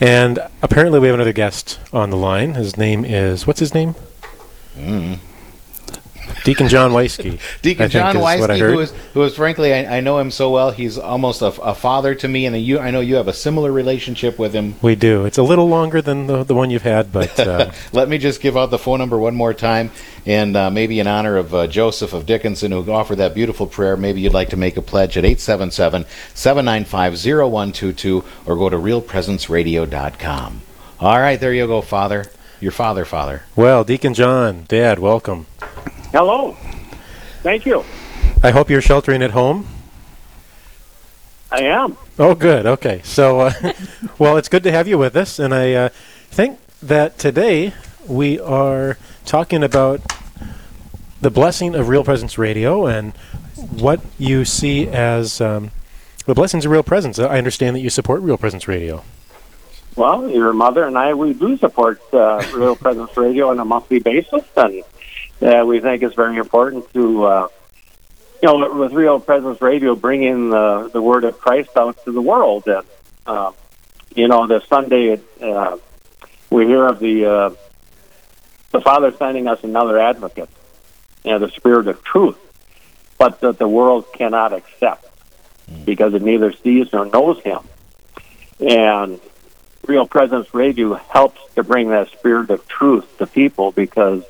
and 0.00 0.38
apparently 0.62 0.98
we 0.98 1.06
have 1.08 1.14
another 1.14 1.32
guest 1.32 1.78
on 1.92 2.10
the 2.10 2.16
line. 2.16 2.54
His 2.54 2.76
name 2.76 3.04
is 3.04 3.46
what's 3.46 3.60
his 3.60 3.74
name? 3.74 3.94
Mm. 4.76 5.18
Deacon 6.44 6.68
John 6.68 6.92
Weisky. 6.92 7.40
Deacon 7.62 7.90
John 7.90 8.16
is 8.16 8.22
Weisky, 8.22 8.58
who 8.58 8.80
is, 8.80 8.92
who 9.14 9.22
is 9.22 9.34
frankly, 9.34 9.72
I, 9.72 9.98
I 9.98 10.00
know 10.00 10.18
him 10.18 10.30
so 10.30 10.50
well. 10.50 10.70
He's 10.70 10.98
almost 10.98 11.42
a, 11.42 11.46
a 11.60 11.74
father 11.74 12.14
to 12.16 12.28
me, 12.28 12.46
and 12.46 12.56
you, 12.56 12.78
I 12.78 12.90
know 12.90 13.00
you 13.00 13.16
have 13.16 13.28
a 13.28 13.32
similar 13.32 13.72
relationship 13.72 14.38
with 14.38 14.52
him. 14.52 14.74
We 14.82 14.94
do. 14.94 15.24
It's 15.24 15.38
a 15.38 15.42
little 15.42 15.68
longer 15.68 16.00
than 16.02 16.26
the, 16.26 16.44
the 16.44 16.54
one 16.54 16.70
you've 16.70 16.82
had, 16.82 17.12
but 17.12 17.38
uh, 17.40 17.70
Let 17.92 18.08
me 18.08 18.18
just 18.18 18.40
give 18.40 18.56
out 18.56 18.70
the 18.70 18.78
phone 18.78 18.98
number 18.98 19.18
one 19.18 19.34
more 19.34 19.54
time, 19.54 19.90
and 20.24 20.56
uh, 20.56 20.70
maybe 20.70 21.00
in 21.00 21.06
honor 21.06 21.36
of 21.36 21.54
uh, 21.54 21.66
Joseph 21.66 22.12
of 22.12 22.26
Dickinson, 22.26 22.72
who 22.72 22.90
offered 22.90 23.16
that 23.16 23.34
beautiful 23.34 23.66
prayer, 23.66 23.96
maybe 23.96 24.20
you'd 24.20 24.34
like 24.34 24.50
to 24.50 24.56
make 24.56 24.76
a 24.76 24.82
pledge 24.82 25.16
at 25.16 25.24
877 25.24 26.04
795 26.34 27.12
0122 27.14 28.24
or 28.46 28.56
go 28.56 28.68
to 28.68 28.76
realpresenceradio.com. 28.76 30.62
All 31.00 31.18
right, 31.18 31.38
there 31.38 31.52
you 31.52 31.66
go, 31.66 31.80
Father. 31.82 32.26
Your 32.58 32.72
father, 32.72 33.04
Father. 33.04 33.42
well, 33.54 33.84
Deacon 33.84 34.14
John, 34.14 34.64
Dad, 34.66 34.98
welcome. 34.98 35.46
Hello. 36.16 36.56
Thank 37.42 37.66
you. 37.66 37.84
I 38.42 38.50
hope 38.50 38.70
you're 38.70 38.80
sheltering 38.80 39.22
at 39.22 39.32
home. 39.32 39.66
I 41.52 41.64
am. 41.64 41.98
Oh, 42.18 42.34
good. 42.34 42.64
Okay. 42.64 43.02
So, 43.04 43.40
uh, 43.40 43.52
well, 44.18 44.38
it's 44.38 44.48
good 44.48 44.62
to 44.62 44.72
have 44.72 44.88
you 44.88 44.96
with 44.96 45.14
us, 45.14 45.38
and 45.38 45.52
I 45.52 45.74
uh, 45.74 45.88
think 46.30 46.58
that 46.80 47.18
today 47.18 47.74
we 48.08 48.40
are 48.40 48.96
talking 49.26 49.62
about 49.62 50.00
the 51.20 51.30
blessing 51.30 51.74
of 51.74 51.90
Real 51.90 52.02
Presence 52.02 52.38
Radio 52.38 52.86
and 52.86 53.12
what 53.56 54.00
you 54.16 54.46
see 54.46 54.88
as 54.88 55.42
um, 55.42 55.70
the 56.24 56.32
blessings 56.32 56.64
of 56.64 56.72
Real 56.72 56.82
Presence. 56.82 57.18
I 57.18 57.36
understand 57.36 57.76
that 57.76 57.80
you 57.80 57.90
support 57.90 58.22
Real 58.22 58.38
Presence 58.38 58.66
Radio. 58.66 59.04
Well, 59.96 60.30
your 60.30 60.54
mother 60.54 60.84
and 60.84 60.96
I, 60.96 61.12
we 61.12 61.34
do 61.34 61.58
support 61.58 62.00
uh, 62.14 62.42
Real 62.54 62.74
Presence 62.74 63.14
Radio 63.18 63.50
on 63.50 63.58
a 63.58 63.66
monthly 63.66 63.98
basis, 63.98 64.44
and 64.56 64.82
uh, 65.42 65.64
we 65.66 65.80
think 65.80 66.02
it's 66.02 66.14
very 66.14 66.36
important 66.36 66.92
to, 66.94 67.24
uh, 67.24 67.48
you 68.42 68.48
know, 68.48 68.74
with 68.74 68.92
Real 68.92 69.20
Presence 69.20 69.60
Radio, 69.60 69.94
bring 69.94 70.22
in 70.22 70.50
the, 70.50 70.90
the 70.92 71.02
word 71.02 71.24
of 71.24 71.38
Christ 71.38 71.70
out 71.76 72.02
to 72.04 72.12
the 72.12 72.22
world. 72.22 72.66
And, 72.66 72.86
uh, 73.26 73.52
you 74.14 74.28
know, 74.28 74.46
the 74.46 74.60
Sunday 74.66 75.20
uh, 75.40 75.76
we 76.50 76.66
hear 76.66 76.86
of 76.86 76.98
the 76.98 77.26
uh, 77.26 77.50
the 78.70 78.80
Father 78.80 79.12
sending 79.12 79.48
us 79.48 79.62
another 79.62 79.98
advocate, 79.98 80.48
you 81.24 81.32
know, 81.32 81.38
the 81.38 81.50
Spirit 81.50 81.88
of 81.88 82.02
Truth, 82.02 82.38
but 83.18 83.40
that 83.40 83.58
the 83.58 83.68
world 83.68 84.12
cannot 84.12 84.52
accept 84.52 85.06
because 85.84 86.14
it 86.14 86.22
neither 86.22 86.52
sees 86.52 86.92
nor 86.92 87.06
knows 87.06 87.40
Him. 87.42 87.60
And 88.60 89.20
Real 89.86 90.06
Presence 90.06 90.52
Radio 90.54 90.94
helps 90.94 91.40
to 91.54 91.62
bring 91.62 91.90
that 91.90 92.08
spirit 92.10 92.50
of 92.50 92.66
truth 92.66 93.18
to 93.18 93.26
people 93.26 93.72
because, 93.72 94.24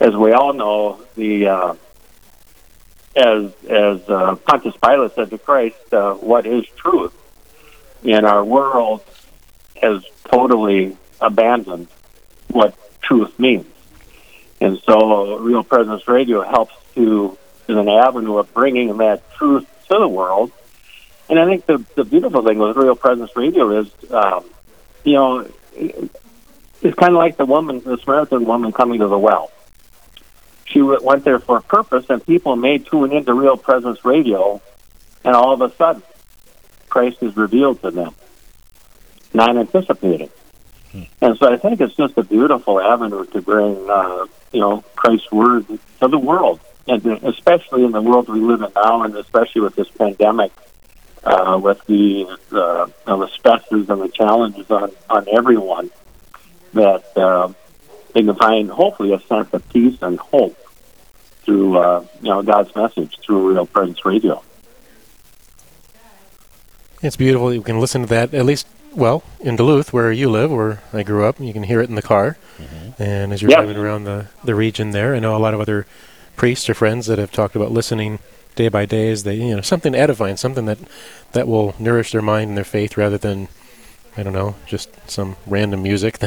as 0.00 0.14
we 0.14 0.32
all 0.32 0.52
know, 0.52 1.00
the 1.16 1.48
uh, 1.48 1.74
as 3.16 3.52
as 3.68 4.08
uh, 4.08 4.36
Pontius 4.36 4.76
Pilate 4.76 5.14
said 5.14 5.30
to 5.30 5.38
Christ, 5.38 5.92
uh, 5.92 6.14
"What 6.14 6.46
is 6.46 6.66
truth?" 6.76 7.12
In 8.02 8.24
our 8.24 8.44
world, 8.44 9.02
has 9.80 10.04
totally 10.24 10.96
abandoned 11.20 11.88
what 12.48 12.74
truth 13.02 13.38
means. 13.38 13.66
And 14.60 14.80
so 14.80 15.38
Real 15.38 15.62
Presence 15.64 16.06
Radio 16.08 16.42
helps 16.42 16.74
to, 16.94 17.36
is 17.68 17.76
an 17.76 17.88
avenue 17.88 18.38
of 18.38 18.52
bringing 18.54 18.96
that 18.98 19.30
truth 19.34 19.66
to 19.88 19.98
the 19.98 20.08
world. 20.08 20.52
And 21.28 21.38
I 21.38 21.46
think 21.46 21.66
the, 21.66 21.84
the 21.94 22.04
beautiful 22.04 22.42
thing 22.42 22.58
with 22.58 22.76
Real 22.76 22.94
Presence 22.94 23.34
Radio 23.36 23.80
is, 23.80 23.90
um, 24.10 24.44
you 25.04 25.14
know, 25.14 25.48
it's 25.74 26.94
kind 26.96 27.12
of 27.12 27.18
like 27.18 27.36
the 27.36 27.46
woman, 27.46 27.80
the 27.80 27.96
Samaritan 27.98 28.44
woman 28.44 28.72
coming 28.72 29.00
to 29.00 29.08
the 29.08 29.18
well. 29.18 29.50
She 30.74 30.82
went 30.82 31.22
there 31.22 31.38
for 31.38 31.58
a 31.58 31.62
purpose, 31.62 32.06
and 32.10 32.26
people 32.26 32.56
may 32.56 32.78
tune 32.78 33.12
into 33.12 33.32
Real 33.32 33.56
Presence 33.56 34.04
Radio, 34.04 34.60
and 35.24 35.36
all 35.36 35.52
of 35.52 35.60
a 35.60 35.72
sudden, 35.76 36.02
Christ 36.88 37.22
is 37.22 37.36
revealed 37.36 37.80
to 37.82 37.92
them, 37.92 38.12
not 39.32 39.56
anticipated. 39.56 40.32
Hmm. 40.90 41.02
And 41.20 41.38
so 41.38 41.52
I 41.52 41.58
think 41.58 41.80
it's 41.80 41.94
just 41.94 42.18
a 42.18 42.24
beautiful 42.24 42.80
avenue 42.80 43.24
to 43.26 43.40
bring, 43.40 43.88
uh, 43.88 44.26
you 44.50 44.60
know, 44.60 44.82
Christ's 44.96 45.30
word 45.30 45.68
to 45.68 46.08
the 46.08 46.18
world, 46.18 46.58
and 46.88 47.06
especially 47.22 47.84
in 47.84 47.92
the 47.92 48.02
world 48.02 48.28
we 48.28 48.40
live 48.40 48.62
in 48.62 48.72
now, 48.74 49.04
and 49.04 49.14
especially 49.16 49.60
with 49.60 49.76
this 49.76 49.88
pandemic, 49.90 50.50
uh, 51.22 51.56
with 51.62 51.86
the 51.86 52.36
uh, 52.50 52.86
the 53.06 53.28
stresses 53.28 53.88
and 53.88 54.02
the 54.02 54.08
challenges 54.08 54.68
on 54.72 54.90
on 55.08 55.28
everyone 55.28 55.92
that 56.72 57.16
uh, 57.16 57.52
they 58.12 58.24
can 58.24 58.34
find 58.34 58.70
hopefully 58.70 59.12
a 59.12 59.20
sense 59.20 59.54
of 59.54 59.68
peace 59.68 59.96
and 60.02 60.18
hope 60.18 60.58
through 61.44 61.76
uh, 61.78 62.04
you 62.22 62.30
know 62.30 62.42
God's 62.42 62.74
message 62.74 63.18
through 63.20 63.52
Real 63.52 63.66
Presence 63.66 64.04
Radio. 64.04 64.42
It's 67.02 67.16
beautiful. 67.16 67.52
You 67.52 67.62
can 67.62 67.80
listen 67.80 68.02
to 68.02 68.08
that 68.08 68.32
at 68.32 68.46
least 68.46 68.66
well 68.94 69.22
in 69.40 69.56
Duluth, 69.56 69.92
where 69.92 70.10
you 70.10 70.30
live, 70.30 70.50
where 70.50 70.82
I 70.92 71.02
grew 71.02 71.24
up. 71.24 71.38
You 71.38 71.52
can 71.52 71.64
hear 71.64 71.80
it 71.80 71.88
in 71.88 71.94
the 71.94 72.02
car, 72.02 72.38
mm-hmm. 72.58 73.02
and 73.02 73.32
as 73.32 73.42
you're 73.42 73.50
yep. 73.50 73.60
driving 73.60 73.76
around 73.76 74.04
the 74.04 74.28
the 74.42 74.54
region 74.54 74.90
there, 74.90 75.14
I 75.14 75.18
know 75.18 75.36
a 75.36 75.38
lot 75.38 75.54
of 75.54 75.60
other 75.60 75.86
priests 76.36 76.68
or 76.68 76.74
friends 76.74 77.06
that 77.06 77.18
have 77.18 77.30
talked 77.30 77.54
about 77.54 77.70
listening 77.70 78.18
day 78.56 78.68
by 78.68 78.86
day 78.86 79.10
as 79.10 79.24
they 79.24 79.34
you 79.34 79.56
know 79.56 79.62
something 79.62 79.94
edifying, 79.94 80.36
something 80.36 80.66
that 80.66 80.78
that 81.32 81.46
will 81.48 81.74
nourish 81.78 82.12
their 82.12 82.22
mind 82.22 82.48
and 82.48 82.56
their 82.56 82.64
faith 82.64 82.96
rather 82.96 83.18
than 83.18 83.48
I 84.16 84.22
don't 84.22 84.32
know, 84.32 84.54
just 84.66 84.90
some 85.10 85.36
random 85.46 85.82
music. 85.82 86.20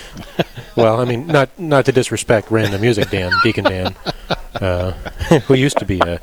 well, 0.76 1.00
I 1.00 1.04
mean, 1.04 1.26
not 1.26 1.58
not 1.58 1.86
to 1.86 1.92
disrespect 1.92 2.50
random 2.50 2.80
music, 2.80 3.10
Dan 3.10 3.32
Deacon 3.42 3.64
Dan, 3.64 3.94
uh, 4.62 4.92
who 5.46 5.54
used 5.54 5.78
to 5.78 5.84
be 5.84 5.98
a. 6.00 6.20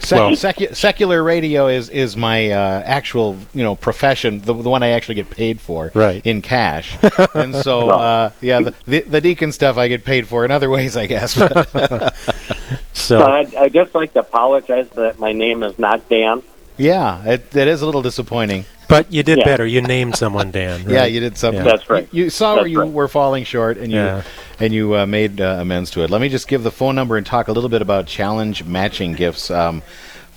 Sec- 0.00 0.18
well, 0.18 0.30
secu- 0.30 0.74
secular 0.76 1.22
radio 1.22 1.66
is 1.66 1.88
is 1.88 2.16
my 2.16 2.50
uh, 2.50 2.82
actual 2.84 3.36
you 3.52 3.64
know 3.64 3.74
profession, 3.74 4.40
the, 4.40 4.54
the 4.54 4.70
one 4.70 4.82
I 4.82 4.90
actually 4.90 5.16
get 5.16 5.28
paid 5.28 5.60
for, 5.60 5.90
right. 5.92 6.24
in 6.24 6.40
cash, 6.40 6.96
and 7.34 7.54
so 7.54 7.90
uh, 7.90 8.30
yeah, 8.40 8.60
the, 8.60 8.74
the, 8.86 9.00
the 9.00 9.20
deacon 9.20 9.50
stuff 9.50 9.76
I 9.76 9.88
get 9.88 10.04
paid 10.04 10.28
for 10.28 10.44
in 10.44 10.50
other 10.52 10.70
ways, 10.70 10.96
I 10.96 11.06
guess. 11.06 11.32
so 12.92 13.22
I'd, 13.22 13.54
I'd 13.56 13.72
just 13.72 13.94
like 13.94 14.12
to 14.12 14.20
apologize 14.20 14.88
that 14.90 15.18
my 15.18 15.32
name 15.32 15.64
is 15.64 15.78
not 15.78 16.08
Dan. 16.08 16.42
Yeah, 16.78 17.24
it, 17.24 17.54
it 17.54 17.68
is 17.68 17.82
a 17.82 17.86
little 17.86 18.02
disappointing. 18.02 18.64
But 18.88 19.12
you 19.12 19.22
did 19.22 19.38
yeah. 19.38 19.44
better. 19.44 19.66
You 19.66 19.82
named 19.82 20.16
someone, 20.16 20.50
Dan. 20.50 20.84
Right? 20.84 20.94
yeah, 20.94 21.04
you 21.04 21.20
did 21.20 21.36
something. 21.36 21.64
Yeah. 21.64 21.70
That's 21.70 21.90
right. 21.90 22.08
You, 22.10 22.24
you 22.24 22.30
saw 22.30 22.54
That's 22.54 22.62
where 22.62 22.68
you 22.68 22.80
right. 22.80 22.90
were 22.90 23.08
falling 23.08 23.44
short, 23.44 23.76
and 23.76 23.92
you 23.92 23.98
yeah. 23.98 24.22
and 24.58 24.72
you 24.72 24.96
uh, 24.96 25.04
made 25.04 25.42
uh, 25.42 25.58
amends 25.60 25.90
to 25.90 26.02
it. 26.02 26.10
Let 26.10 26.22
me 26.22 26.30
just 26.30 26.48
give 26.48 26.62
the 26.62 26.70
phone 26.70 26.94
number 26.94 27.18
and 27.18 27.26
talk 27.26 27.48
a 27.48 27.52
little 27.52 27.68
bit 27.68 27.82
about 27.82 28.06
challenge 28.06 28.64
matching 28.64 29.12
gifts. 29.12 29.50
Um, 29.50 29.82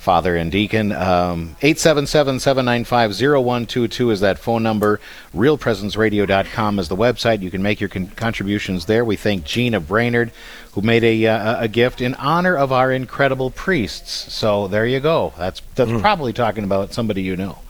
Father 0.02 0.36
and 0.36 0.50
Deacon. 0.50 0.90
Um, 0.90 1.54
877-795-0122 1.60 4.10
is 4.10 4.18
that 4.18 4.40
phone 4.40 4.64
number. 4.64 4.98
RealPresenceRadio.com 5.32 6.80
is 6.80 6.88
the 6.88 6.96
website. 6.96 7.40
You 7.40 7.52
can 7.52 7.62
make 7.62 7.80
your 7.80 7.88
con- 7.88 8.08
contributions 8.08 8.86
there. 8.86 9.04
We 9.04 9.14
thank 9.14 9.44
Gina 9.44 9.78
Brainerd, 9.78 10.32
who 10.72 10.82
made 10.82 11.04
a, 11.04 11.28
uh, 11.28 11.62
a 11.62 11.68
gift 11.68 12.00
in 12.00 12.16
honor 12.16 12.56
of 12.56 12.72
our 12.72 12.90
incredible 12.90 13.50
priests. 13.50 14.32
So 14.32 14.66
there 14.66 14.86
you 14.86 14.98
go. 14.98 15.34
That's, 15.38 15.62
that's 15.76 15.92
mm. 15.92 16.00
probably 16.00 16.32
talking 16.32 16.64
about 16.64 16.92
somebody 16.92 17.22
you 17.22 17.36
know. 17.36 17.60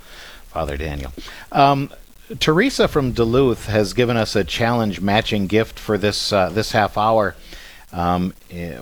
Father 0.48 0.78
Daniel. 0.78 1.12
Um, 1.50 1.90
Teresa 2.40 2.88
from 2.88 3.12
Duluth 3.12 3.66
has 3.66 3.92
given 3.92 4.16
us 4.16 4.34
a 4.34 4.42
challenge 4.42 5.02
matching 5.02 5.48
gift 5.48 5.78
for 5.78 5.98
this 5.98 6.32
uh, 6.32 6.48
this 6.48 6.72
half 6.72 6.96
hour. 6.96 7.34
Um, 7.92 8.32
eh, 8.50 8.78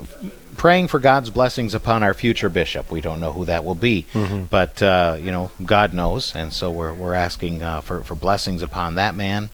praying 0.56 0.88
for 0.88 0.98
God's 0.98 1.30
blessings 1.30 1.74
upon 1.74 2.02
our 2.02 2.14
future 2.14 2.48
bishop. 2.48 2.90
We 2.90 3.00
don't 3.00 3.18
know 3.18 3.32
who 3.32 3.44
that 3.46 3.64
will 3.64 3.74
be, 3.74 4.06
mm-hmm. 4.12 4.44
but 4.44 4.82
uh, 4.82 5.16
you 5.20 5.30
know 5.30 5.50
God 5.64 5.92
knows, 5.92 6.34
and 6.36 6.52
so 6.52 6.70
we're 6.70 6.94
we're 6.94 7.14
asking 7.14 7.62
uh, 7.62 7.80
for 7.80 8.02
for 8.02 8.14
blessings 8.14 8.62
upon 8.62 8.94
that 8.94 9.14
man. 9.14 9.50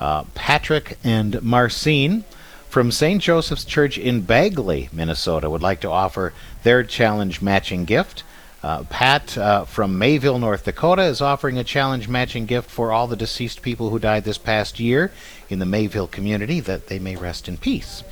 Uh, 0.00 0.24
Patrick 0.34 0.98
and 1.02 1.42
Marcine 1.42 2.24
from 2.68 2.90
St. 2.90 3.22
Joseph's 3.22 3.64
Church 3.64 3.96
in 3.96 4.22
Bagley, 4.22 4.88
Minnesota, 4.92 5.48
would 5.48 5.62
like 5.62 5.80
to 5.80 5.90
offer 5.90 6.32
their 6.62 6.82
challenge 6.82 7.40
matching 7.40 7.84
gift. 7.84 8.22
Uh, 8.62 8.82
Pat 8.84 9.38
uh, 9.38 9.64
from 9.64 9.98
Mayville, 9.98 10.38
North 10.38 10.64
Dakota, 10.64 11.02
is 11.02 11.20
offering 11.20 11.58
a 11.58 11.64
challenge 11.64 12.08
matching 12.08 12.46
gift 12.46 12.70
for 12.70 12.92
all 12.92 13.06
the 13.06 13.14
deceased 13.16 13.62
people 13.62 13.90
who 13.90 13.98
died 13.98 14.24
this 14.24 14.38
past 14.38 14.80
year 14.80 15.12
in 15.48 15.58
the 15.58 15.66
Mayville 15.66 16.06
community 16.06 16.60
that 16.60 16.88
they 16.88 16.98
may 16.98 17.14
rest 17.14 17.46
in 17.46 17.58
peace. 17.58 18.02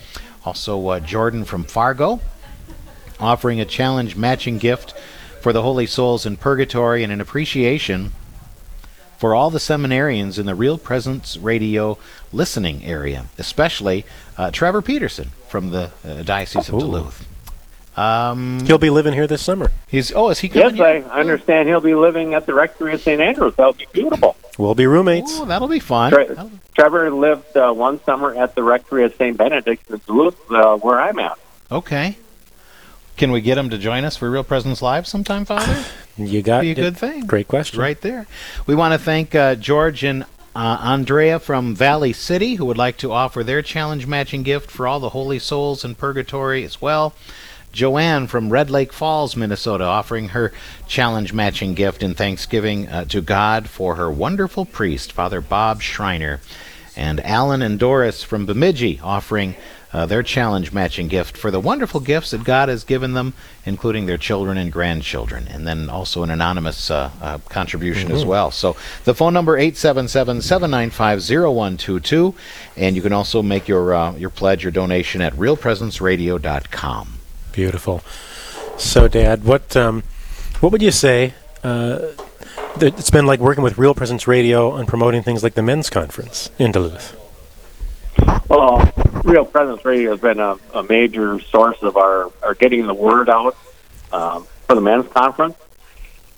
Also, 0.44 0.88
uh, 0.88 1.00
Jordan 1.00 1.44
from 1.44 1.64
Fargo 1.64 2.20
offering 3.20 3.60
a 3.60 3.64
challenge 3.64 4.16
matching 4.16 4.58
gift 4.58 4.94
for 5.40 5.52
the 5.52 5.62
holy 5.62 5.86
souls 5.86 6.26
in 6.26 6.36
purgatory 6.36 7.02
and 7.02 7.12
an 7.12 7.20
appreciation 7.20 8.12
for 9.16 9.34
all 9.36 9.50
the 9.50 9.60
seminarians 9.60 10.38
in 10.38 10.46
the 10.46 10.54
Real 10.54 10.76
Presence 10.76 11.36
Radio 11.36 11.96
listening 12.32 12.84
area, 12.84 13.26
especially 13.38 14.04
uh, 14.36 14.50
Trevor 14.50 14.82
Peterson 14.82 15.30
from 15.48 15.70
the 15.70 15.92
uh, 16.04 16.22
Diocese 16.22 16.68
of 16.68 16.80
Duluth. 16.80 17.24
Um, 17.96 18.64
he'll 18.66 18.78
be 18.78 18.90
living 18.90 19.12
here 19.12 19.26
this 19.26 19.42
summer. 19.42 19.70
He's 19.86 20.12
oh, 20.12 20.30
is 20.30 20.40
he 20.40 20.48
coming? 20.48 20.76
Yes, 20.76 21.06
I 21.08 21.20
understand 21.20 21.68
he'll 21.68 21.80
be 21.80 21.94
living 21.94 22.34
at 22.34 22.46
the 22.46 22.54
rectory 22.54 22.94
of 22.94 23.02
St. 23.02 23.20
Andrews. 23.20 23.54
That'll 23.54 23.74
be 23.74 23.86
beautiful. 23.92 24.34
We'll 24.58 24.74
be 24.74 24.86
roommates. 24.86 25.38
Oh, 25.38 25.44
that'll 25.44 25.68
be 25.68 25.80
fun. 25.80 26.12
Tre- 26.12 26.36
Trevor 26.74 27.10
lived 27.10 27.56
uh, 27.56 27.72
one 27.72 28.02
summer 28.04 28.34
at 28.34 28.54
the 28.54 28.62
rectory 28.62 29.04
of 29.04 29.14
St. 29.14 29.36
Benedict 29.36 29.90
in 29.90 30.00
Duluth, 30.06 30.50
uh, 30.50 30.76
where 30.76 31.00
I'm 31.00 31.18
at. 31.18 31.38
Okay. 31.70 32.16
Can 33.16 33.30
we 33.32 33.40
get 33.40 33.58
him 33.58 33.70
to 33.70 33.78
join 33.78 34.04
us 34.04 34.16
for 34.16 34.30
Real 34.30 34.44
Presence 34.44 34.82
Live 34.82 35.06
sometime, 35.06 35.44
Father? 35.44 35.84
you 36.16 36.42
got 36.42 36.62
be 36.62 36.72
a 36.72 36.74
good 36.74 36.96
thing. 36.96 37.26
Great 37.26 37.48
question. 37.48 37.80
Right 37.80 38.00
there. 38.00 38.26
We 38.66 38.74
want 38.74 38.92
to 38.92 38.98
thank 38.98 39.34
uh, 39.34 39.54
George 39.54 40.04
and 40.04 40.24
uh, 40.54 40.78
Andrea 40.80 41.38
from 41.38 41.74
Valley 41.74 42.12
City, 42.12 42.56
who 42.56 42.66
would 42.66 42.78
like 42.78 42.96
to 42.98 43.12
offer 43.12 43.42
their 43.42 43.62
challenge 43.62 44.06
matching 44.06 44.42
gift 44.42 44.70
for 44.70 44.86
all 44.86 45.00
the 45.00 45.10
holy 45.10 45.38
souls 45.38 45.84
in 45.84 45.94
purgatory 45.94 46.64
as 46.64 46.80
well. 46.80 47.14
Joanne 47.72 48.26
from 48.26 48.50
Red 48.50 48.70
Lake 48.70 48.92
Falls, 48.92 49.34
Minnesota, 49.34 49.84
offering 49.84 50.28
her 50.28 50.52
challenge 50.86 51.32
matching 51.32 51.74
gift 51.74 52.02
in 52.02 52.14
thanksgiving 52.14 52.88
uh, 52.88 53.04
to 53.06 53.20
God 53.20 53.68
for 53.68 53.96
her 53.96 54.10
wonderful 54.10 54.64
priest, 54.64 55.12
Father 55.12 55.40
Bob 55.40 55.80
Schreiner. 55.80 56.40
And 56.94 57.20
Alan 57.20 57.62
and 57.62 57.78
Doris 57.78 58.22
from 58.22 58.44
Bemidji 58.44 59.00
offering 59.02 59.56
uh, 59.92 60.06
their 60.06 60.22
challenge 60.22 60.72
matching 60.72 61.08
gift 61.08 61.36
for 61.36 61.50
the 61.50 61.60
wonderful 61.60 62.00
gifts 62.00 62.30
that 62.30 62.44
God 62.44 62.70
has 62.70 62.84
given 62.84 63.14
them, 63.14 63.32
including 63.64 64.06
their 64.06 64.18
children 64.18 64.56
and 64.56 64.72
grandchildren, 64.72 65.48
and 65.48 65.66
then 65.66 65.90
also 65.90 66.22
an 66.22 66.30
anonymous 66.30 66.90
uh, 66.90 67.10
uh, 67.20 67.36
contribution 67.48 68.08
mm-hmm. 68.08 68.16
as 68.16 68.24
well. 68.24 68.50
So 68.50 68.74
the 69.04 69.14
phone 69.14 69.34
number 69.34 69.58
877-795-0122, 69.58 72.34
and 72.76 72.96
you 72.96 73.02
can 73.02 73.12
also 73.12 73.42
make 73.42 73.68
your 73.68 73.94
uh, 73.94 74.16
your 74.16 74.30
pledge, 74.30 74.64
your 74.64 74.72
donation 74.72 75.20
at 75.20 75.34
realpresenceradio.com. 75.34 77.18
Beautiful. 77.52 78.02
So, 78.78 79.08
Dad, 79.08 79.44
what 79.44 79.76
um, 79.76 80.02
what 80.60 80.72
would 80.72 80.82
you 80.82 80.90
say? 80.90 81.34
Uh, 81.62 82.08
it's 82.80 83.10
been 83.10 83.26
like 83.26 83.40
working 83.40 83.62
with 83.62 83.78
Real 83.78 83.94
Presence 83.94 84.26
Radio 84.26 84.70
on 84.70 84.86
promoting 84.86 85.22
things 85.22 85.42
like 85.42 85.54
the 85.54 85.62
men's 85.62 85.90
conference 85.90 86.50
in 86.58 86.72
Duluth. 86.72 87.16
Well, 88.48 88.90
Real 89.24 89.44
Presence 89.44 89.84
Radio 89.84 90.12
has 90.12 90.20
been 90.20 90.40
a, 90.40 90.56
a 90.74 90.82
major 90.82 91.38
source 91.40 91.78
of 91.82 91.96
our, 91.96 92.30
our 92.42 92.54
getting 92.54 92.86
the 92.86 92.94
word 92.94 93.28
out 93.28 93.56
um, 94.12 94.46
for 94.66 94.74
the 94.74 94.80
men's 94.80 95.08
conference, 95.08 95.56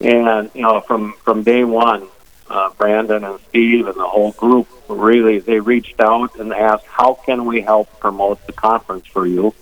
and 0.00 0.50
you 0.54 0.62
know, 0.62 0.80
from 0.80 1.14
from 1.24 1.44
day 1.44 1.64
one, 1.64 2.08
uh, 2.50 2.70
Brandon 2.76 3.24
and 3.24 3.40
Steve 3.48 3.86
and 3.86 3.96
the 3.96 4.06
whole 4.06 4.32
group 4.32 4.68
really 4.88 5.38
they 5.38 5.60
reached 5.60 6.00
out 6.00 6.36
and 6.36 6.52
asked, 6.52 6.86
"How 6.86 7.14
can 7.14 7.44
we 7.46 7.60
help 7.60 8.00
promote 8.00 8.44
the 8.46 8.52
conference 8.52 9.06
for 9.06 9.26
you?" 9.26 9.54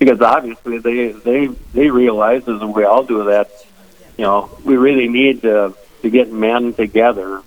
Because 0.00 0.20
obviously 0.20 0.78
they 0.78 1.12
they 1.12 1.46
they 1.72 1.90
realize 1.90 2.48
as 2.48 2.60
we 2.62 2.82
all 2.84 3.04
do 3.04 3.24
that 3.24 3.48
you 4.16 4.24
know 4.24 4.50
we 4.64 4.76
really 4.76 5.08
need 5.08 5.42
to 5.42 5.72
to 6.02 6.10
get 6.10 6.32
men 6.32 6.74
together 6.74 7.42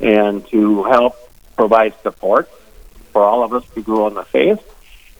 and 0.00 0.44
to 0.48 0.82
help 0.82 1.14
provide 1.56 1.94
support 2.02 2.50
for 3.12 3.22
all 3.22 3.44
of 3.44 3.52
us 3.52 3.64
to 3.74 3.82
grow 3.82 4.08
in 4.08 4.14
the 4.14 4.24
faith 4.24 4.60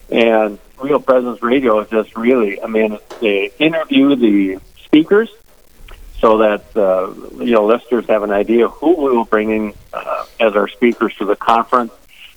and 0.09 0.59
real 0.81 0.99
presence 0.99 1.41
radio 1.41 1.79
is 1.79 1.89
just 1.89 2.17
really 2.17 2.61
i 2.61 2.67
mean 2.67 2.99
they 3.21 3.49
interview 3.59 4.15
the 4.17 4.59
speakers 4.83 5.29
so 6.23 6.37
that 6.37 6.63
uh, 6.77 7.13
you 7.43 7.51
know 7.51 7.65
listeners 7.65 8.05
have 8.07 8.23
an 8.23 8.31
idea 8.31 8.69
who 8.69 8.95
we 8.95 9.11
will 9.11 9.25
bring 9.25 9.49
in 9.49 9.73
uh, 9.91 10.25
as 10.39 10.55
our 10.55 10.69
speakers 10.69 11.13
to 11.17 11.25
the 11.25 11.35
conference. 11.35 11.91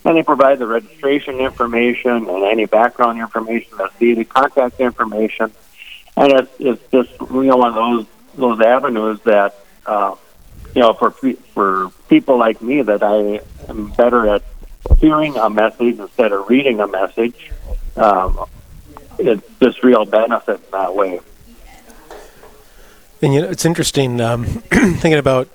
And 0.06 0.16
they 0.16 0.22
provide 0.22 0.60
the 0.60 0.68
registration 0.68 1.40
information 1.40 2.28
and 2.28 2.44
any 2.44 2.66
background 2.66 3.18
information 3.18 3.76
that's 3.76 4.00
needed, 4.00 4.28
contact 4.28 4.78
information, 4.78 5.52
and 6.16 6.32
it's, 6.32 6.52
it's 6.60 6.82
just 6.92 7.10
you 7.20 7.42
know 7.42 7.56
one 7.56 7.68
of 7.68 7.74
those 7.74 8.06
those 8.36 8.60
avenues 8.60 9.18
that 9.24 9.58
uh, 9.84 10.14
you 10.76 10.82
know 10.82 10.94
for 10.94 11.10
for 11.10 11.90
people 12.08 12.38
like 12.38 12.62
me 12.62 12.82
that 12.82 13.02
I 13.02 13.40
am 13.68 13.90
better 13.90 14.28
at 14.28 14.44
hearing 14.98 15.36
a 15.36 15.50
message 15.50 15.98
instead 15.98 16.30
of 16.30 16.48
reading 16.48 16.78
a 16.78 16.86
message. 16.86 17.50
Um, 17.96 18.46
it's 19.18 19.42
just 19.60 19.82
real 19.82 20.04
benefit 20.04 20.56
in 20.56 20.70
that 20.70 20.94
way. 20.94 21.20
And 23.22 23.34
you 23.34 23.40
know, 23.42 23.48
it's 23.48 23.64
interesting 23.64 24.20
um, 24.20 24.44
thinking 24.70 25.14
about 25.14 25.48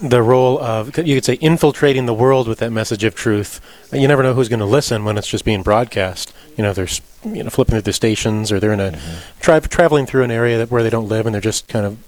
the 0.00 0.22
role 0.22 0.58
of 0.58 0.96
you 0.98 1.14
could 1.14 1.24
say 1.24 1.38
infiltrating 1.40 2.06
the 2.06 2.14
world 2.14 2.48
with 2.48 2.58
that 2.58 2.70
message 2.70 3.04
of 3.04 3.14
truth. 3.14 3.60
You 3.92 4.06
never 4.06 4.22
know 4.22 4.34
who's 4.34 4.48
going 4.48 4.60
to 4.60 4.66
listen 4.66 5.04
when 5.04 5.16
it's 5.16 5.28
just 5.28 5.44
being 5.44 5.62
broadcast. 5.62 6.34
You 6.56 6.64
know, 6.64 6.72
they're 6.72 6.88
you 7.24 7.42
know 7.42 7.50
flipping 7.50 7.72
through 7.72 7.82
the 7.82 7.92
stations, 7.92 8.52
or 8.52 8.60
they're 8.60 8.72
in 8.72 8.80
a 8.80 8.98
tra- 9.40 9.60
traveling 9.60 10.06
through 10.06 10.24
an 10.24 10.30
area 10.30 10.58
that, 10.58 10.70
where 10.70 10.82
they 10.82 10.90
don't 10.90 11.08
live, 11.08 11.26
and 11.26 11.34
they're 11.34 11.40
just 11.40 11.68
kind 11.68 11.86
of 11.86 11.98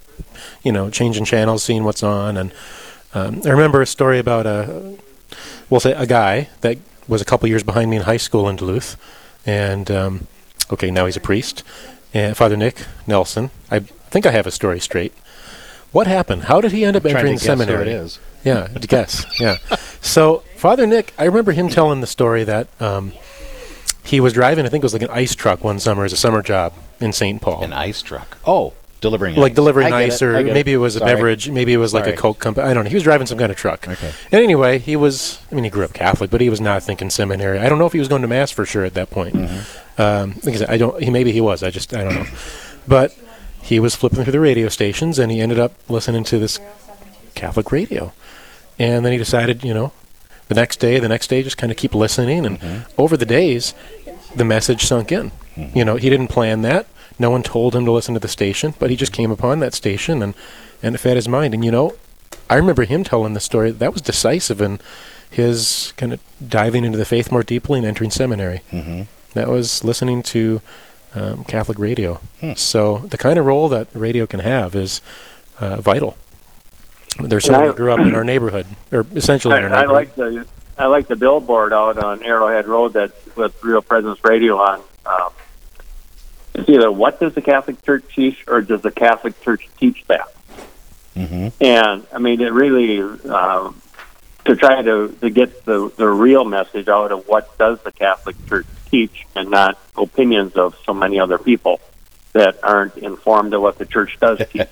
you 0.63 0.71
know 0.71 0.89
changing 0.89 1.25
channels, 1.25 1.63
seeing 1.63 1.83
what's 1.83 2.03
on. 2.03 2.37
And 2.37 2.51
um, 3.13 3.41
I 3.45 3.49
remember 3.49 3.81
a 3.81 3.87
story 3.87 4.19
about 4.19 4.45
a 4.45 4.97
we'll 5.69 5.79
say 5.79 5.93
a 5.93 6.05
guy 6.05 6.49
that 6.61 6.77
was 7.07 7.21
a 7.21 7.25
couple 7.25 7.49
years 7.49 7.63
behind 7.63 7.89
me 7.89 7.97
in 7.97 8.03
high 8.03 8.17
school 8.17 8.47
in 8.47 8.55
Duluth, 8.55 8.97
and 9.45 9.89
um, 9.89 10.27
okay, 10.71 10.91
now 10.91 11.05
he's 11.05 11.17
a 11.17 11.21
priest. 11.21 11.63
And 12.13 12.35
Father 12.35 12.57
Nick 12.57 12.85
Nelson, 13.07 13.51
I 13.69 13.79
think 13.79 14.25
I 14.25 14.31
have 14.31 14.47
a 14.47 14.51
story 14.51 14.79
straight. 14.79 15.13
What 15.91 16.07
happened? 16.07 16.43
How 16.43 16.61
did 16.61 16.71
he 16.71 16.85
end 16.85 16.95
up 16.95 17.03
to 17.03 17.09
entering 17.09 17.33
guess 17.33 17.41
who 17.41 17.47
seminary? 17.47 17.81
it 17.81 17.87
is. 17.87 18.19
Yeah, 18.43 18.67
to 18.67 18.87
guess. 18.87 19.25
Yeah. 19.39 19.57
So 20.01 20.43
Father 20.55 20.87
Nick, 20.87 21.13
I 21.17 21.25
remember 21.25 21.51
him 21.51 21.67
telling 21.67 21.99
the 21.99 22.07
story 22.07 22.45
that 22.45 22.67
um, 22.81 23.11
he 24.01 24.21
was 24.21 24.31
driving. 24.31 24.65
I 24.65 24.69
think 24.69 24.81
it 24.81 24.85
was 24.85 24.93
like 24.93 25.01
an 25.01 25.09
ice 25.11 25.35
truck 25.35 25.61
one 25.61 25.77
summer 25.77 26.05
as 26.05 26.13
a 26.13 26.17
summer 26.17 26.41
job 26.41 26.71
in 27.01 27.11
St. 27.11 27.41
Paul. 27.41 27.63
An 27.63 27.73
ice 27.73 28.01
truck. 28.01 28.37
Oh, 28.45 28.73
delivering 29.01 29.35
like 29.35 29.51
ice. 29.51 29.55
delivering 29.55 29.93
I 29.93 30.03
ice, 30.03 30.21
or 30.21 30.41
maybe 30.41 30.71
it 30.71 30.77
was 30.77 30.95
a 30.95 30.99
Sorry. 30.99 31.13
beverage, 31.13 31.49
maybe 31.49 31.73
it 31.73 31.77
was 31.77 31.93
like 31.93 32.05
Sorry. 32.05 32.15
a 32.15 32.17
Coke 32.17 32.39
company. 32.39 32.65
I 32.65 32.73
don't 32.73 32.85
know. 32.85 32.89
He 32.89 32.95
was 32.95 33.03
driving 33.03 33.27
some 33.27 33.37
kind 33.37 33.51
of 33.51 33.57
truck. 33.57 33.87
Okay. 33.87 34.11
And 34.31 34.41
anyway, 34.41 34.79
he 34.79 34.95
was. 34.95 35.39
I 35.51 35.55
mean, 35.55 35.65
he 35.65 35.69
grew 35.69 35.83
up 35.83 35.93
Catholic, 35.93 36.29
but 36.31 36.39
he 36.39 36.49
was 36.49 36.61
not 36.61 36.81
thinking 36.81 37.09
seminary. 37.09 37.59
I 37.59 37.67
don't 37.67 37.77
know 37.77 37.85
if 37.85 37.93
he 37.93 37.99
was 37.99 38.07
going 38.07 38.21
to 38.21 38.27
mass 38.29 38.51
for 38.51 38.65
sure 38.65 38.85
at 38.85 38.93
that 38.93 39.09
point. 39.09 39.35
Mm-hmm. 39.35 40.01
Um, 40.01 40.29
like 40.43 40.55
I 40.55 40.57
said, 40.59 40.69
I 40.69 40.77
don't. 40.77 41.03
He 41.03 41.09
maybe 41.09 41.33
he 41.33 41.41
was. 41.41 41.61
I 41.61 41.71
just 41.71 41.93
I 41.93 42.05
don't 42.05 42.15
know. 42.15 42.25
But 42.87 43.13
he 43.69 43.79
was 43.79 43.95
flipping 43.95 44.23
through 44.23 44.31
the 44.31 44.39
radio 44.39 44.67
stations, 44.69 45.19
and 45.19 45.31
he 45.31 45.39
ended 45.41 45.59
up 45.59 45.73
listening 45.87 46.23
to 46.25 46.39
this 46.39 46.59
Catholic 47.35 47.71
radio. 47.71 48.11
And 48.77 49.05
then 49.05 49.11
he 49.11 49.17
decided, 49.17 49.63
you 49.63 49.73
know, 49.73 49.91
the 50.47 50.55
next 50.55 50.77
day, 50.79 50.99
the 50.99 51.07
next 51.09 51.27
day, 51.27 51.43
just 51.43 51.57
kind 51.57 51.71
of 51.71 51.77
keep 51.77 51.93
listening. 51.93 52.45
And 52.45 52.59
Mm-hmm. 52.59 52.91
over 53.01 53.15
the 53.15 53.25
days, 53.25 53.73
the 54.35 54.45
message 54.45 54.85
sunk 54.85 55.11
in. 55.11 55.31
You 55.75 55.83
know, 55.83 55.97
he 55.97 56.09
didn't 56.09 56.29
plan 56.29 56.61
that. 56.61 56.87
No 57.19 57.29
one 57.29 57.43
told 57.43 57.75
him 57.75 57.83
to 57.83 57.91
listen 57.91 58.13
to 58.13 58.19
the 58.21 58.29
station, 58.29 58.73
but 58.79 58.89
he 58.89 58.95
just 58.95 59.11
came 59.11 59.29
upon 59.29 59.59
that 59.59 59.73
station 59.73 60.23
and, 60.23 60.33
and 60.81 60.95
it 60.95 60.99
fed 60.99 61.17
his 61.17 61.27
mind. 61.27 61.53
And, 61.53 61.65
you 61.65 61.71
know, 61.71 61.95
I 62.49 62.55
remember 62.55 62.85
him 62.85 63.03
telling 63.03 63.33
the 63.33 63.41
story. 63.41 63.71
That 63.71 63.91
was 63.91 64.01
decisive 64.01 64.61
in 64.61 64.79
his 65.29 65.93
kind 65.97 66.13
of 66.13 66.21
diving 66.47 66.85
into 66.85 66.97
the 66.97 67.03
faith 67.05 67.29
more 67.29 67.43
deeply 67.43 67.77
and 67.79 67.85
entering 67.85 68.09
seminary. 68.09 68.61
Mhm. 68.71 69.07
That 69.33 69.49
was 69.49 69.83
listening 69.83 70.23
to 70.23 70.61
um, 71.15 71.43
Catholic 71.45 71.79
radio. 71.79 72.15
Hmm. 72.39 72.53
So 72.55 72.99
the 72.99 73.17
kind 73.17 73.39
of 73.39 73.45
role 73.45 73.69
that 73.69 73.87
radio 73.93 74.25
can 74.25 74.39
have 74.41 74.75
is 74.75 75.01
uh, 75.59 75.81
vital. 75.81 76.17
There's 77.19 77.45
And 77.45 77.53
someone 77.55 77.63
I- 77.63 77.67
who 77.71 77.73
grew 77.77 77.91
up 77.91 77.99
in 77.99 78.15
our 78.15 78.23
neighborhood, 78.23 78.65
or 78.91 79.05
essentially 79.15 79.57
in 79.57 79.65
our 79.65 79.73
I, 79.73 79.83
I 79.83 79.85
like 79.85 80.15
the 80.15 80.45
I 80.77 80.85
like 80.85 81.07
the 81.07 81.17
billboard 81.17 81.73
out 81.73 81.97
on 81.97 82.23
Arrowhead 82.23 82.65
Road 82.67 82.93
that 82.93 83.11
with 83.35 83.61
Real 83.63 83.81
Presence 83.81 84.23
Radio 84.23 84.57
on. 84.57 84.81
Um, 85.05 85.29
it's 86.53 86.69
either 86.69 86.91
what 86.91 87.19
does 87.19 87.33
the 87.35 87.41
Catholic 87.41 87.83
Church 87.83 88.03
teach, 88.15 88.45
or 88.47 88.61
does 88.61 88.81
the 88.81 88.91
Catholic 88.91 89.39
Church 89.41 89.67
teach 89.77 90.05
that? 90.07 90.31
Mm-hmm. 91.15 91.47
And 91.63 92.07
I 92.13 92.19
mean, 92.19 92.39
it 92.39 92.53
really 92.53 93.01
um, 93.29 93.81
to 94.45 94.55
try 94.55 94.81
to 94.81 95.09
to 95.21 95.29
get 95.29 95.65
the 95.65 95.91
the 95.97 96.07
real 96.07 96.45
message 96.45 96.87
out 96.87 97.11
of 97.11 97.27
what 97.27 97.57
does 97.57 97.81
the 97.81 97.91
Catholic 97.91 98.35
Church 98.47 98.67
teach, 98.89 99.25
and 99.35 99.49
not 99.49 99.77
opinions 99.97 100.55
of 100.55 100.75
so 100.85 100.93
many 100.93 101.19
other 101.19 101.37
people 101.37 101.79
that 102.33 102.63
aren't 102.63 102.97
informed 102.97 103.53
of 103.53 103.61
what 103.61 103.77
the 103.77 103.85
Church 103.85 104.17
does 104.19 104.41
teach. 104.51 104.67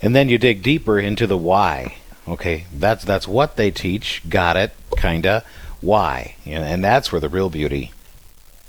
And 0.00 0.14
then 0.14 0.28
you 0.28 0.38
dig 0.38 0.62
deeper 0.62 0.98
into 0.98 1.26
the 1.26 1.36
why. 1.36 1.96
Okay, 2.26 2.66
that's 2.72 3.04
that's 3.04 3.26
what 3.26 3.56
they 3.56 3.70
teach. 3.70 4.22
Got 4.28 4.56
it? 4.56 4.72
Kinda. 4.96 5.44
Why? 5.80 6.36
And, 6.44 6.64
and 6.64 6.84
that's 6.84 7.10
where 7.10 7.20
the 7.20 7.28
real 7.28 7.50
beauty 7.50 7.92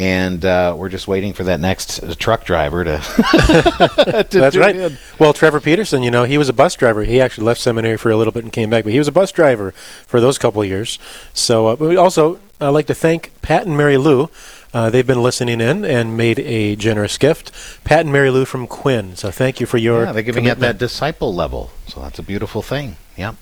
And 0.00 0.42
uh, 0.46 0.74
we're 0.78 0.88
just 0.88 1.06
waiting 1.06 1.34
for 1.34 1.44
that 1.44 1.60
next 1.60 2.02
uh, 2.02 2.14
truck 2.18 2.44
driver 2.44 2.84
to. 2.84 2.98
to 4.30 4.38
That's 4.38 4.56
right. 4.56 4.74
it. 4.74 4.92
Well, 5.18 5.34
Trevor 5.34 5.60
Peterson, 5.60 6.02
you 6.02 6.10
know, 6.10 6.24
he 6.24 6.38
was 6.38 6.48
a 6.48 6.54
bus 6.54 6.74
driver. 6.74 7.04
He 7.04 7.20
actually 7.20 7.44
left 7.44 7.60
seminary 7.60 7.98
for 7.98 8.10
a 8.10 8.16
little 8.16 8.32
bit 8.32 8.42
and 8.42 8.52
came 8.52 8.70
back, 8.70 8.84
but 8.84 8.94
he 8.94 8.98
was 8.98 9.08
a 9.08 9.12
bus 9.12 9.30
driver 9.30 9.72
for 10.06 10.18
those 10.18 10.38
couple 10.38 10.62
of 10.62 10.68
years. 10.68 10.98
So, 11.34 11.66
uh, 11.66 11.76
but 11.76 11.88
we 11.88 11.96
also 11.98 12.40
I'd 12.60 12.70
like 12.70 12.86
to 12.86 12.94
thank 12.94 13.32
Pat 13.40 13.66
and 13.66 13.76
Mary 13.76 13.96
Lou. 13.96 14.28
Uh, 14.72 14.90
they've 14.90 15.06
been 15.06 15.22
listening 15.22 15.60
in 15.60 15.84
and 15.84 16.16
made 16.16 16.38
a 16.38 16.76
generous 16.76 17.16
gift. 17.18 17.50
Pat 17.84 18.00
and 18.00 18.12
Mary 18.12 18.30
Lou 18.30 18.44
from 18.44 18.66
Quinn. 18.66 19.16
So 19.16 19.30
thank 19.30 19.60
you 19.60 19.66
for 19.66 19.78
your. 19.78 20.04
Yeah, 20.04 20.12
they're 20.12 20.22
giving 20.22 20.46
at 20.46 20.60
that 20.60 20.78
disciple 20.78 21.34
level. 21.34 21.70
So 21.88 22.00
that's 22.00 22.18
a 22.18 22.22
beautiful 22.22 22.62
thing. 22.62 22.96
Yeah. 23.16 23.34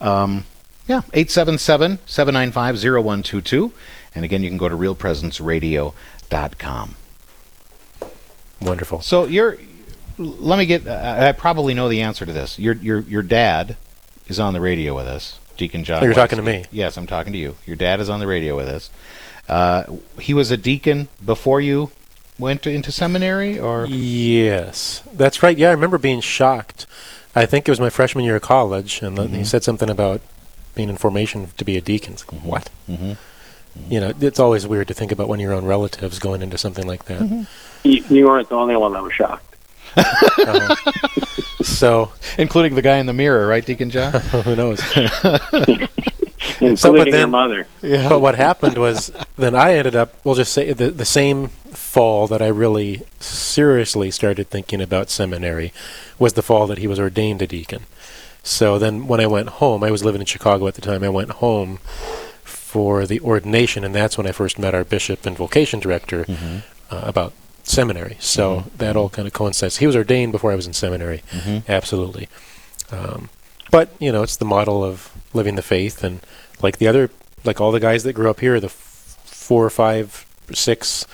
Um, 0.00 0.44
yeah, 0.86 1.00
877 1.14 1.98
795 2.06 2.76
0122. 2.76 3.72
And 4.16 4.24
again, 4.24 4.42
you 4.42 4.48
can 4.48 4.58
go 4.58 4.68
to 4.68 4.76
realpresenceradio.com. 4.76 6.94
Wonderful. 8.60 9.00
So 9.02 9.26
you're. 9.26 9.56
Let 10.18 10.58
me 10.58 10.64
get. 10.66 10.88
I 10.88 11.28
I 11.28 11.32
probably 11.32 11.74
know 11.74 11.88
the 11.90 12.00
answer 12.02 12.24
to 12.24 12.32
this. 12.32 12.58
Your 12.58 12.72
your 12.74 13.00
your 13.00 13.20
dad 13.22 13.76
is 14.28 14.40
on 14.40 14.54
the 14.54 14.60
radio 14.62 14.96
with 14.96 15.06
us, 15.06 15.38
Deacon 15.58 15.84
John. 15.84 16.02
Oh, 16.02 16.06
you're 16.06 16.14
talking 16.14 16.38
to 16.38 16.42
me. 16.42 16.64
Yes, 16.72 16.96
I'm 16.96 17.06
talking 17.06 17.34
to 17.34 17.38
you. 17.38 17.56
Your 17.66 17.76
dad 17.76 18.00
is 18.00 18.08
on 18.08 18.20
the 18.20 18.26
radio 18.26 18.56
with 18.56 18.68
us. 18.68 18.88
Uh, 19.48 19.84
he 20.18 20.32
was 20.32 20.50
a 20.50 20.56
deacon 20.56 21.08
before 21.24 21.60
you 21.60 21.90
went 22.38 22.62
to, 22.62 22.70
into 22.70 22.90
seminary, 22.90 23.58
or 23.58 23.84
Yes, 23.86 25.02
that's 25.12 25.42
right. 25.42 25.58
Yeah, 25.58 25.68
I 25.68 25.72
remember 25.72 25.98
being 25.98 26.22
shocked. 26.22 26.86
I 27.34 27.44
think 27.44 27.68
it 27.68 27.70
was 27.70 27.78
my 27.80 27.90
freshman 27.90 28.24
year 28.24 28.36
of 28.36 28.42
college, 28.42 29.02
and 29.02 29.18
then 29.18 29.28
he 29.34 29.44
said 29.44 29.62
something 29.62 29.90
about 29.90 30.22
being 30.74 30.88
in 30.88 30.96
formation 30.96 31.48
to 31.58 31.64
be 31.66 31.76
a 31.76 31.82
deacon. 31.82 32.16
Like, 32.32 32.42
what? 32.42 32.70
Mhm. 32.88 33.18
You 33.88 34.00
know, 34.00 34.12
it's 34.20 34.38
always 34.40 34.66
weird 34.66 34.88
to 34.88 34.94
think 34.94 35.12
about 35.12 35.28
one 35.28 35.38
of 35.38 35.42
your 35.42 35.52
own 35.52 35.64
relatives 35.64 36.18
going 36.18 36.42
into 36.42 36.58
something 36.58 36.86
like 36.86 37.04
that. 37.06 37.46
You, 37.84 38.04
you 38.08 38.26
weren't 38.26 38.48
the 38.48 38.56
only 38.56 38.76
one 38.76 38.92
that 38.94 39.02
was 39.02 39.12
shocked. 39.12 39.56
Uh, 39.96 40.74
so 41.62 42.12
including 42.38 42.74
the 42.74 42.82
guy 42.82 42.96
in 42.98 43.06
the 43.06 43.12
mirror, 43.12 43.46
right, 43.46 43.64
Deacon 43.64 43.90
John? 43.90 44.12
who 44.20 44.56
knows? 44.56 44.80
including 44.96 45.88
So, 46.76 46.92
but 46.92 47.06
your 47.08 47.12
then- 47.12 47.30
mother. 47.30 47.66
But 47.82 48.20
what 48.20 48.34
happened 48.34 48.78
was 48.78 49.12
then 49.36 49.54
I 49.54 49.74
ended 49.74 49.94
up, 49.94 50.14
we'll 50.24 50.34
just 50.34 50.52
say, 50.52 50.72
the, 50.72 50.90
the 50.90 51.04
same 51.04 51.48
fall 51.48 52.26
that 52.28 52.40
I 52.40 52.46
really 52.48 53.02
seriously 53.20 54.10
started 54.10 54.48
thinking 54.48 54.80
about 54.80 55.10
seminary 55.10 55.72
was 56.18 56.32
the 56.32 56.42
fall 56.42 56.66
that 56.66 56.78
he 56.78 56.86
was 56.86 56.98
ordained 56.98 57.42
a 57.42 57.46
deacon. 57.46 57.82
So 58.42 58.78
then 58.78 59.06
when 59.06 59.20
I 59.20 59.26
went 59.26 59.48
home, 59.48 59.82
I 59.82 59.90
was 59.90 60.04
living 60.04 60.20
in 60.20 60.26
Chicago 60.26 60.66
at 60.66 60.74
the 60.74 60.80
time, 60.80 61.02
I 61.02 61.08
went 61.08 61.30
home 61.32 61.78
for 62.76 63.06
the 63.06 63.20
ordination, 63.20 63.84
and 63.84 63.94
that's 63.94 64.18
when 64.18 64.26
I 64.26 64.32
first 64.32 64.58
met 64.58 64.74
our 64.74 64.84
bishop 64.84 65.24
and 65.26 65.34
vocation 65.36 65.80
director 65.80 66.26
uh, 66.90 67.00
about 67.12 67.32
seminary. 67.62 68.16
So 68.20 68.64
that 68.76 68.96
all 68.96 69.08
kind 69.08 69.26
of 69.26 69.32
coincides. 69.32 69.78
He 69.78 69.86
was 69.86 69.96
ordained 69.96 70.32
before 70.32 70.52
I 70.52 70.56
was 70.56 70.66
in 70.66 70.74
seminary, 70.74 71.22
absolutely. 71.68 72.28
Um, 72.92 73.28
but 73.70 73.88
you 73.98 74.12
know, 74.12 74.22
it's 74.22 74.36
the 74.36 74.44
model 74.44 74.84
of 74.84 75.10
living 75.32 75.56
the 75.56 75.62
faith, 75.62 76.04
and 76.04 76.20
like 76.62 76.76
the 76.78 76.86
other, 76.88 77.10
like 77.44 77.60
all 77.62 77.72
the 77.72 77.80
guys 77.80 78.02
that 78.04 78.12
grew 78.12 78.28
up 78.30 78.40
here, 78.40 78.60
the 78.60 78.66
f- 78.66 79.18
four 79.24 79.64
or 79.64 79.70
five, 79.70 80.26
six 80.52 81.06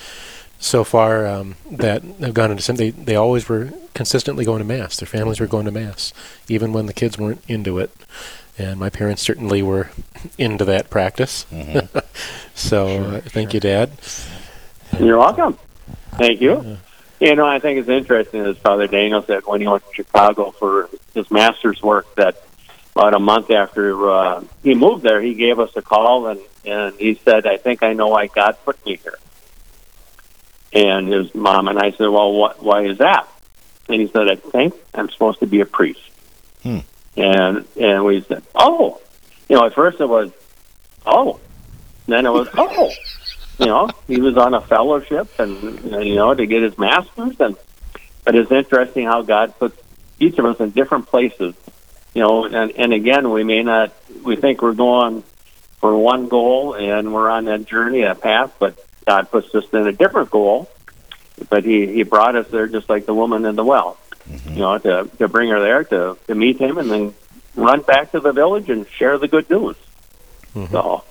so 0.58 0.84
far 0.84 1.26
um, 1.26 1.54
that 1.70 2.02
have 2.20 2.34
gone 2.34 2.50
into 2.50 2.62
sem- 2.62 2.76
they 2.76 2.90
they 2.90 3.16
always 3.16 3.48
were 3.48 3.70
consistently 3.94 4.44
going 4.44 4.58
to 4.58 4.64
mass. 4.64 4.96
Their 4.96 5.06
families 5.06 5.38
were 5.40 5.46
going 5.46 5.64
to 5.66 5.70
mass, 5.72 6.12
even 6.48 6.72
when 6.72 6.86
the 6.86 6.92
kids 6.92 7.16
weren't 7.18 7.42
into 7.48 7.78
it. 7.78 7.90
And 8.58 8.78
my 8.78 8.90
parents 8.90 9.22
certainly 9.22 9.62
were 9.62 9.90
into 10.38 10.64
that 10.66 10.90
practice. 10.90 11.46
so 12.54 12.86
uh, 12.86 13.20
thank 13.20 13.54
you, 13.54 13.60
Dad. 13.60 13.92
You're 14.98 15.18
welcome. 15.18 15.58
Thank 16.12 16.40
you. 16.40 16.78
You 17.18 17.36
know, 17.36 17.46
I 17.46 17.60
think 17.60 17.78
it's 17.78 17.88
interesting, 17.88 18.44
as 18.44 18.58
Father 18.58 18.86
Daniel 18.86 19.22
said, 19.22 19.46
when 19.46 19.60
he 19.60 19.68
went 19.68 19.86
to 19.86 19.94
Chicago 19.94 20.50
for 20.50 20.90
his 21.14 21.30
master's 21.30 21.80
work, 21.80 22.12
that 22.16 22.42
about 22.94 23.14
a 23.14 23.18
month 23.18 23.50
after 23.50 24.10
uh, 24.10 24.44
he 24.62 24.74
moved 24.74 25.02
there, 25.02 25.20
he 25.20 25.34
gave 25.34 25.58
us 25.58 25.70
a 25.76 25.82
call 25.82 26.26
and, 26.26 26.40
and 26.64 26.94
he 26.96 27.14
said, 27.14 27.46
I 27.46 27.56
think 27.56 27.82
I 27.82 27.92
know 27.92 28.08
why 28.08 28.26
God 28.26 28.56
put 28.64 28.84
me 28.84 28.96
here. 28.96 29.18
And 30.72 31.08
his 31.08 31.34
mom 31.34 31.68
and 31.68 31.78
I 31.78 31.92
said, 31.92 32.08
Well, 32.08 32.32
what, 32.32 32.62
why 32.62 32.86
is 32.86 32.98
that? 32.98 33.28
And 33.88 34.00
he 34.00 34.08
said, 34.08 34.28
I 34.28 34.36
think 34.36 34.74
I'm 34.94 35.10
supposed 35.10 35.40
to 35.40 35.46
be 35.46 35.60
a 35.60 35.66
priest. 35.66 36.00
Hmm. 36.62 36.78
And 37.16 37.66
and 37.78 38.04
we 38.04 38.22
said, 38.22 38.42
Oh, 38.54 39.00
you 39.48 39.56
know, 39.56 39.66
at 39.66 39.74
first 39.74 40.00
it 40.00 40.08
was, 40.08 40.30
Oh. 41.04 41.40
then 42.06 42.26
it 42.26 42.30
was, 42.30 42.48
Oh 42.56 42.90
you 43.58 43.66
know, 43.66 43.88
he 44.08 44.20
was 44.20 44.36
on 44.36 44.54
a 44.54 44.60
fellowship 44.60 45.28
and, 45.38 45.80
you 46.04 46.14
know 46.14 46.34
to 46.34 46.46
get 46.46 46.62
his 46.62 46.76
master's 46.78 47.38
and 47.40 47.56
but 48.24 48.34
it's 48.36 48.50
interesting 48.52 49.06
how 49.06 49.22
God 49.22 49.58
puts 49.58 49.76
each 50.20 50.38
of 50.38 50.44
us 50.44 50.60
in 50.60 50.70
different 50.70 51.06
places. 51.06 51.54
You 52.14 52.22
know, 52.22 52.44
and, 52.44 52.70
and 52.72 52.92
again 52.92 53.30
we 53.30 53.44
may 53.44 53.62
not 53.62 53.92
we 54.22 54.36
think 54.36 54.62
we're 54.62 54.74
going 54.74 55.22
for 55.80 55.96
one 55.96 56.28
goal 56.28 56.74
and 56.74 57.12
we're 57.12 57.28
on 57.30 57.46
that 57.46 57.66
journey, 57.66 58.02
a 58.02 58.14
path, 58.14 58.54
but 58.58 58.78
God 59.06 59.30
puts 59.30 59.54
us 59.54 59.64
in 59.72 59.86
a 59.86 59.92
different 59.92 60.30
goal. 60.30 60.70
But 61.48 61.64
he, 61.64 61.86
he 61.86 62.02
brought 62.04 62.36
us 62.36 62.46
there 62.48 62.68
just 62.68 62.88
like 62.88 63.06
the 63.06 63.14
woman 63.14 63.44
in 63.44 63.56
the 63.56 63.64
well. 63.64 63.98
Mm-hmm. 64.32 64.54
You 64.54 64.58
know, 64.58 64.78
to, 64.78 65.08
to 65.18 65.28
bring 65.28 65.50
her 65.50 65.60
there 65.60 65.84
to, 65.84 66.18
to 66.26 66.34
meet 66.34 66.58
him 66.58 66.78
and 66.78 66.90
then 66.90 67.14
run 67.54 67.82
back 67.82 68.12
to 68.12 68.20
the 68.20 68.32
village 68.32 68.70
and 68.70 68.88
share 68.88 69.18
the 69.18 69.28
good 69.28 69.50
news. 69.50 69.76
Mm-hmm. 70.54 70.72
So 70.72 70.82
mm-hmm. 70.82 71.02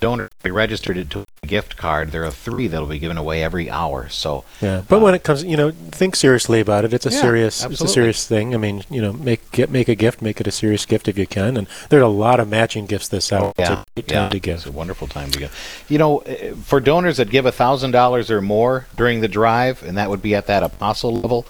donor 0.00 0.30
be 0.42 0.50
registered 0.50 1.10
to 1.10 1.24
a 1.42 1.46
gift 1.46 1.76
card. 1.76 2.10
There 2.10 2.24
are 2.24 2.30
three 2.30 2.66
that'll 2.66 2.88
be 2.88 2.98
given 2.98 3.16
away 3.16 3.42
every 3.42 3.70
hour. 3.70 4.08
So 4.08 4.44
Yeah, 4.60 4.82
but 4.88 5.00
when 5.00 5.14
it 5.14 5.22
comes, 5.22 5.44
you 5.44 5.56
know, 5.56 5.70
think 5.70 6.16
seriously 6.16 6.60
about 6.60 6.84
it. 6.84 6.92
It's 6.92 7.06
a 7.06 7.10
Yeah, 7.10 7.20
serious, 7.20 7.64
it's 7.64 7.80
a 7.80 7.88
serious 7.88 8.26
thing. 8.26 8.54
I 8.54 8.58
mean, 8.58 8.82
you 8.90 9.00
know, 9.00 9.12
make 9.12 9.50
get 9.52 9.70
make 9.70 9.88
a 9.88 9.94
gift, 9.94 10.22
make 10.22 10.40
it 10.40 10.46
a 10.46 10.50
serious 10.50 10.86
gift 10.86 11.08
if 11.08 11.18
you 11.18 11.26
can. 11.26 11.56
And 11.56 11.66
there 11.88 12.00
are 12.00 12.04
a 12.04 12.08
lot 12.08 12.40
of 12.40 12.48
matching 12.48 12.86
gifts 12.86 13.08
this 13.08 13.32
hour. 13.32 13.52
It's 13.58 13.70
yeah, 13.70 13.80
a 13.80 13.84
great 13.94 14.10
yeah, 14.10 14.28
time 14.28 14.40
to 14.40 14.50
it's 14.50 14.66
a 14.66 14.72
wonderful 14.72 15.06
time 15.06 15.30
to 15.30 15.38
give. 15.38 15.84
You 15.88 15.98
know, 15.98 16.18
eh, 16.18 16.52
for 16.62 16.80
donors 16.80 17.18
that 17.18 17.30
give 17.30 17.46
a 17.46 17.52
thousand 17.52 17.92
dollars 17.92 18.30
or 18.30 18.40
more 18.40 18.86
during 18.96 19.20
the 19.20 19.28
drive, 19.28 19.82
and 19.82 19.96
that 19.96 20.10
would 20.10 20.22
be 20.22 20.34
at 20.34 20.46
that 20.46 20.62
apostle 20.62 21.14
level 21.14 21.46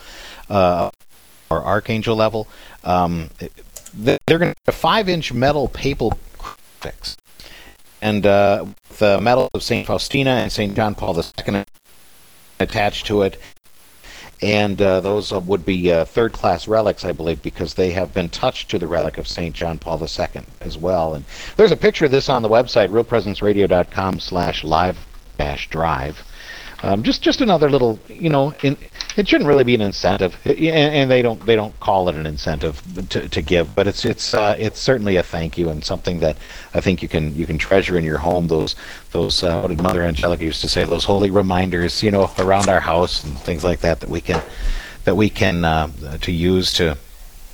uh, 0.49 0.91
or 1.51 1.63
archangel 1.63 2.17
level, 2.17 2.49
um, 2.85 3.31
they're 3.95 4.19
going 4.27 4.53
to 4.53 4.61
get 4.67 4.69
a 4.69 4.73
five-inch 4.73 5.33
metal 5.33 5.69
papal 5.69 6.19
crucifix, 6.39 7.17
and 8.03 8.27
uh, 8.27 8.67
the 8.99 9.21
medal 9.21 9.49
of 9.55 9.63
Saint 9.63 9.87
Faustina 9.87 10.31
and 10.31 10.51
Saint 10.51 10.75
John 10.75 10.95
Paul 10.95 11.19
II 11.19 11.65
attached 12.59 13.07
to 13.07 13.23
it. 13.23 13.41
And 14.43 14.81
uh, 14.81 15.01
those 15.01 15.33
would 15.33 15.67
be 15.67 15.93
uh, 15.93 16.07
third-class 16.07 16.67
relics, 16.67 17.05
I 17.05 17.13
believe, 17.13 17.43
because 17.43 17.75
they 17.75 17.91
have 17.91 18.15
been 18.15 18.31
touched 18.31 18.71
to 18.71 18.79
the 18.79 18.87
relic 18.87 19.19
of 19.19 19.29
Saint 19.29 19.55
John 19.55 19.79
Paul 19.79 20.01
II 20.01 20.43
as 20.63 20.79
well. 20.79 21.13
And 21.15 21.27
there's 21.57 21.73
a 21.73 21.77
picture 21.77 22.07
of 22.07 22.11
this 22.11 22.31
on 22.31 22.41
the 22.41 22.49
website, 22.49 22.89
realpresenceradio.com 22.89 24.21
slash 24.21 24.65
live 24.65 24.99
dash 25.37 25.69
drive. 25.69 26.25
Um, 26.83 27.03
just 27.03 27.21
just 27.21 27.41
another 27.41 27.69
little, 27.69 27.99
you 28.09 28.31
know, 28.31 28.55
in, 28.63 28.77
it 29.17 29.29
shouldn't 29.29 29.49
really 29.49 29.65
be 29.65 29.75
an 29.75 29.83
incentive, 29.83 30.37
and, 30.45 30.59
and 30.59 31.11
they 31.11 31.21
don't 31.21 31.45
they 31.45 31.55
don't 31.55 31.79
call 31.81 32.09
it 32.09 32.15
an 32.15 32.27
incentive 32.27 32.81
to, 33.11 33.29
to 33.29 33.43
give, 33.43 33.75
but 33.75 33.87
it's 33.87 34.05
it's 34.05 34.33
uh, 34.33 34.57
it's 34.59 34.81
certainly 34.81 35.17
a 35.17 35.23
thank 35.23 35.59
you 35.59 35.69
and 35.69 35.85
something 35.85 36.21
that 36.21 36.37
I 36.73 36.81
think 36.81 37.03
you 37.03 37.09
can 37.09 37.35
you 37.35 37.47
can 37.47 37.59
treasure 37.59 37.99
in 37.99 38.05
your 38.05 38.19
home. 38.19 38.47
Those 38.47 38.77
those 39.13 39.43
uh, 39.43 39.61
what 39.61 39.69
did 39.69 39.83
Mother 39.83 40.03
Angelica 40.03 40.45
used 40.45 40.63
to 40.63 40.69
say? 40.69 40.85
Those 40.85 41.05
holy 41.05 41.31
reminders, 41.31 42.03
you 42.03 42.11
know, 42.11 42.31
around 42.39 42.69
our 42.69 42.81
house 42.81 43.25
and 43.25 43.39
things 43.39 43.63
like 43.63 43.81
that 43.81 44.01
that 44.01 44.09
we 44.09 44.23
can 44.23 44.43
that 45.05 45.17
we 45.17 45.29
can 45.29 45.65
uh, 45.65 45.89
to 46.23 46.33
use 46.33 46.73
to 46.75 46.97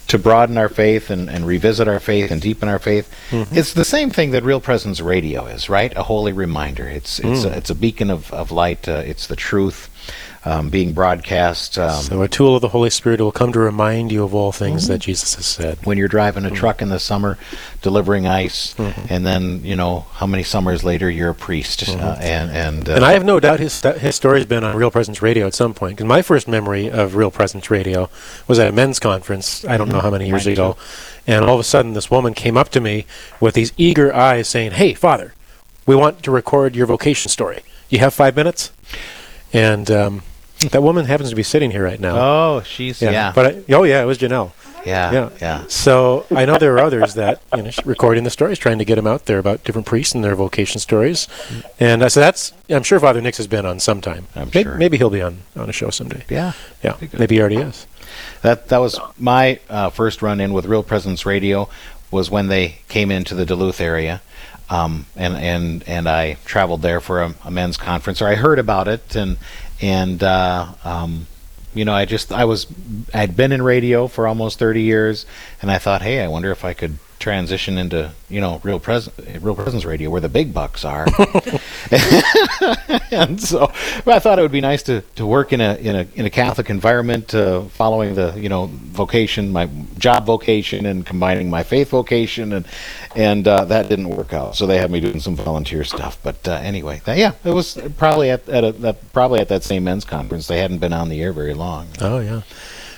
to 0.08 0.18
broaden 0.18 0.56
our 0.56 0.68
faith 0.68 1.10
and, 1.10 1.28
and 1.28 1.46
revisit 1.46 1.88
our 1.88 1.98
faith 2.00 2.30
and 2.30 2.40
deepen 2.40 2.68
our 2.68 2.78
faith. 2.78 3.12
It's 3.50 3.72
the 3.72 3.84
same 3.84 4.10
thing 4.10 4.30
that 4.30 4.44
Real 4.44 4.60
Presence 4.60 5.00
Radio 5.00 5.46
is, 5.46 5.68
right? 5.68 5.92
A 5.96 6.02
holy 6.04 6.32
reminder. 6.32 6.88
It's 6.88 7.18
it's 7.18 7.44
a, 7.44 7.56
it's 7.56 7.70
a 7.70 7.74
beacon 7.74 8.10
of, 8.10 8.32
of 8.32 8.50
light. 8.52 8.88
Uh, 8.88 9.02
it's 9.04 9.26
the 9.26 9.36
truth 9.36 9.90
um, 10.46 10.70
being 10.70 10.92
broadcast. 10.92 11.76
Um, 11.76 12.02
So 12.02 12.22
a 12.22 12.28
tool 12.28 12.54
of 12.54 12.62
the 12.62 12.68
Holy 12.68 12.88
Spirit 12.90 13.20
will 13.20 13.32
come 13.32 13.52
to 13.52 13.58
remind 13.58 14.12
you 14.12 14.22
of 14.24 14.32
all 14.34 14.52
things 14.52 14.84
Mm-hmm. 14.84 14.92
that 14.92 14.98
Jesus 14.98 15.34
has 15.34 15.44
said. 15.46 15.78
when 15.84 15.98
you're 15.98 16.08
driving 16.18 16.44
a 16.44 16.50
truck 16.50 16.80
in 16.80 16.88
the 16.88 16.98
summer, 17.00 17.36
delivering 17.82 18.26
ice, 18.26 18.74
and 19.10 19.26
then 19.26 19.64
you 19.64 19.74
know 19.76 20.06
how 20.12 20.26
many 20.26 20.44
summers 20.44 20.84
later 20.84 21.10
you're 21.10 21.30
a 21.30 21.34
priest, 21.34 21.88
uh, 21.88 22.16
and 22.20 22.50
and, 22.50 22.88
uh, 22.88 22.92
And 22.94 23.04
I 23.04 23.12
have 23.12 23.24
no 23.24 23.40
doubt 23.40 23.58
his 23.60 23.82
his 23.82 24.14
story's 24.14 24.46
been 24.46 24.62
on 24.64 24.76
Real 24.76 24.90
Presence 24.90 25.20
Radio 25.20 25.46
at 25.46 25.54
some 25.54 25.74
point. 25.74 25.96
Because 25.96 26.06
my 26.06 26.22
first 26.22 26.46
memory 26.48 26.88
of 26.90 27.16
Real 27.16 27.30
Presence 27.32 27.70
Radio 27.70 28.08
was 28.48 28.58
at 28.58 28.68
a 28.68 28.72
men's 28.72 29.00
conference. 29.00 29.64
I 29.64 29.76
don't 29.76 29.88
know 29.90 30.00
how 30.00 30.10
many 30.10 30.26
years 30.28 30.46
Mine 30.46 30.52
ago, 30.54 30.76
and 31.26 31.44
all 31.44 31.54
of 31.54 31.60
a 31.60 31.64
sudden 31.64 31.92
this 31.94 32.08
woman 32.10 32.34
came 32.34 32.56
up 32.56 32.68
to 32.70 32.80
me 32.80 33.04
with 33.40 33.54
these 33.54 33.72
eager 33.76 34.14
eyes, 34.14 34.46
saying, 34.48 34.72
"Hey, 34.72 34.94
Father, 34.94 35.34
we 35.86 35.96
want 35.96 36.22
to 36.22 36.30
record 36.30 36.76
your 36.76 36.86
vocation 36.86 37.30
story. 37.30 37.60
You 37.90 37.98
have 37.98 38.14
five 38.14 38.36
minutes?" 38.36 38.70
And 39.52 39.90
um, 39.90 40.22
that 40.72 40.82
woman 40.82 41.04
happens 41.06 41.30
to 41.30 41.36
be 41.36 41.42
sitting 41.42 41.70
here 41.70 41.82
right 41.84 42.00
now. 42.00 42.16
oh, 42.16 42.62
she's 42.62 43.00
yeah, 43.02 43.32
But 43.34 43.46
I, 43.68 43.74
oh 43.74 43.82
yeah, 43.84 44.02
it 44.02 44.06
was 44.06 44.18
Janelle. 44.18 44.52
yeah, 44.84 45.10
yeah. 45.12 45.30
yeah. 45.40 45.64
So 45.68 46.26
I 46.30 46.44
know 46.44 46.58
there 46.58 46.74
are 46.74 46.78
others 46.78 47.14
that 47.14 47.40
you 47.56 47.62
know 47.62 47.70
recording 47.84 48.24
the 48.24 48.30
stories, 48.30 48.58
trying 48.58 48.78
to 48.78 48.84
get 48.84 48.94
them 48.96 49.06
out 49.06 49.26
there 49.26 49.38
about 49.38 49.64
different 49.64 49.86
priests 49.86 50.14
and 50.14 50.22
their 50.22 50.34
vocation 50.36 50.80
stories. 50.80 51.26
And 51.80 52.02
uh, 52.02 52.08
so 52.08 52.20
that's 52.20 52.52
I'm 52.68 52.82
sure 52.84 53.00
Father 53.00 53.20
Nix 53.20 53.36
has 53.38 53.46
been 53.46 53.66
on 53.66 53.80
sometime. 53.80 54.28
I'm 54.36 54.50
May- 54.54 54.62
sure. 54.62 54.76
Maybe 54.76 54.96
he'll 54.96 55.10
be 55.10 55.22
on 55.22 55.38
on 55.56 55.68
a 55.68 55.72
show 55.72 55.90
someday. 55.90 56.24
Yeah. 56.28 56.52
Yeah, 56.82 56.96
maybe 57.18 57.34
he 57.36 57.40
already 57.40 57.56
is. 57.56 57.86
That 58.42 58.68
that 58.68 58.78
was 58.78 58.98
my 59.18 59.58
uh, 59.68 59.90
first 59.90 60.22
run 60.22 60.40
in 60.40 60.52
with 60.52 60.66
Real 60.66 60.82
Presence 60.82 61.26
Radio 61.26 61.68
was 62.10 62.30
when 62.30 62.46
they 62.46 62.78
came 62.88 63.10
into 63.10 63.34
the 63.34 63.44
Duluth 63.44 63.80
area, 63.80 64.22
um, 64.70 65.06
and 65.16 65.36
and 65.36 65.82
and 65.88 66.08
I 66.08 66.34
traveled 66.44 66.82
there 66.82 67.00
for 67.00 67.22
a, 67.22 67.34
a 67.44 67.50
men's 67.50 67.76
conference, 67.76 68.22
or 68.22 68.28
I 68.28 68.36
heard 68.36 68.60
about 68.60 68.86
it, 68.86 69.16
and 69.16 69.36
and 69.80 70.22
uh, 70.22 70.66
um, 70.84 71.26
you 71.74 71.84
know 71.84 71.92
I 71.92 72.04
just 72.04 72.32
I 72.32 72.44
was 72.44 72.66
I'd 73.12 73.36
been 73.36 73.52
in 73.52 73.62
radio 73.62 74.06
for 74.06 74.26
almost 74.26 74.58
thirty 74.58 74.82
years, 74.82 75.26
and 75.62 75.70
I 75.70 75.78
thought, 75.78 76.02
hey, 76.02 76.22
I 76.22 76.28
wonder 76.28 76.50
if 76.50 76.64
I 76.64 76.74
could 76.74 76.98
transition 77.18 77.78
into 77.78 78.12
you 78.28 78.40
know 78.40 78.60
real 78.62 78.78
presence 78.78 79.18
real 79.40 79.54
presence 79.54 79.84
radio 79.84 80.10
where 80.10 80.20
the 80.20 80.28
big 80.28 80.52
bucks 80.52 80.84
are. 80.84 81.06
And 83.10 83.40
so 83.40 83.70
I 84.06 84.18
thought 84.18 84.38
it 84.38 84.42
would 84.42 84.52
be 84.52 84.60
nice 84.60 84.82
to, 84.84 85.00
to 85.14 85.24
work 85.24 85.52
in 85.52 85.60
a 85.60 85.74
in 85.76 85.96
a 85.96 86.06
in 86.14 86.26
a 86.26 86.30
Catholic 86.30 86.70
environment 86.70 87.34
uh, 87.34 87.62
following 87.62 88.14
the 88.14 88.34
you 88.36 88.48
know 88.48 88.66
vocation 88.72 89.52
my 89.52 89.68
job 89.98 90.26
vocation 90.26 90.86
and 90.86 91.06
combining 91.06 91.48
my 91.48 91.62
faith 91.62 91.90
vocation 91.90 92.52
and 92.52 92.66
and 93.14 93.46
uh, 93.46 93.64
that 93.66 93.88
didn't 93.88 94.08
work 94.08 94.32
out. 94.32 94.56
So 94.56 94.66
they 94.66 94.78
had 94.78 94.90
me 94.90 95.00
doing 95.00 95.20
some 95.20 95.36
volunteer 95.36 95.84
stuff. 95.84 96.18
But 96.22 96.46
uh, 96.48 96.52
anyway 96.54 97.00
that, 97.04 97.16
yeah 97.16 97.32
it 97.44 97.52
was 97.52 97.78
probably 97.96 98.30
at, 98.30 98.48
at 98.48 98.64
a, 98.64 98.72
that 98.72 99.12
probably 99.12 99.40
at 99.40 99.48
that 99.48 99.62
same 99.62 99.84
men's 99.84 100.04
conference. 100.04 100.46
They 100.46 100.58
hadn't 100.58 100.78
been 100.78 100.92
on 100.92 101.08
the 101.08 101.22
air 101.22 101.32
very 101.32 101.54
long. 101.54 101.88
Oh 102.00 102.18
yeah, 102.18 102.42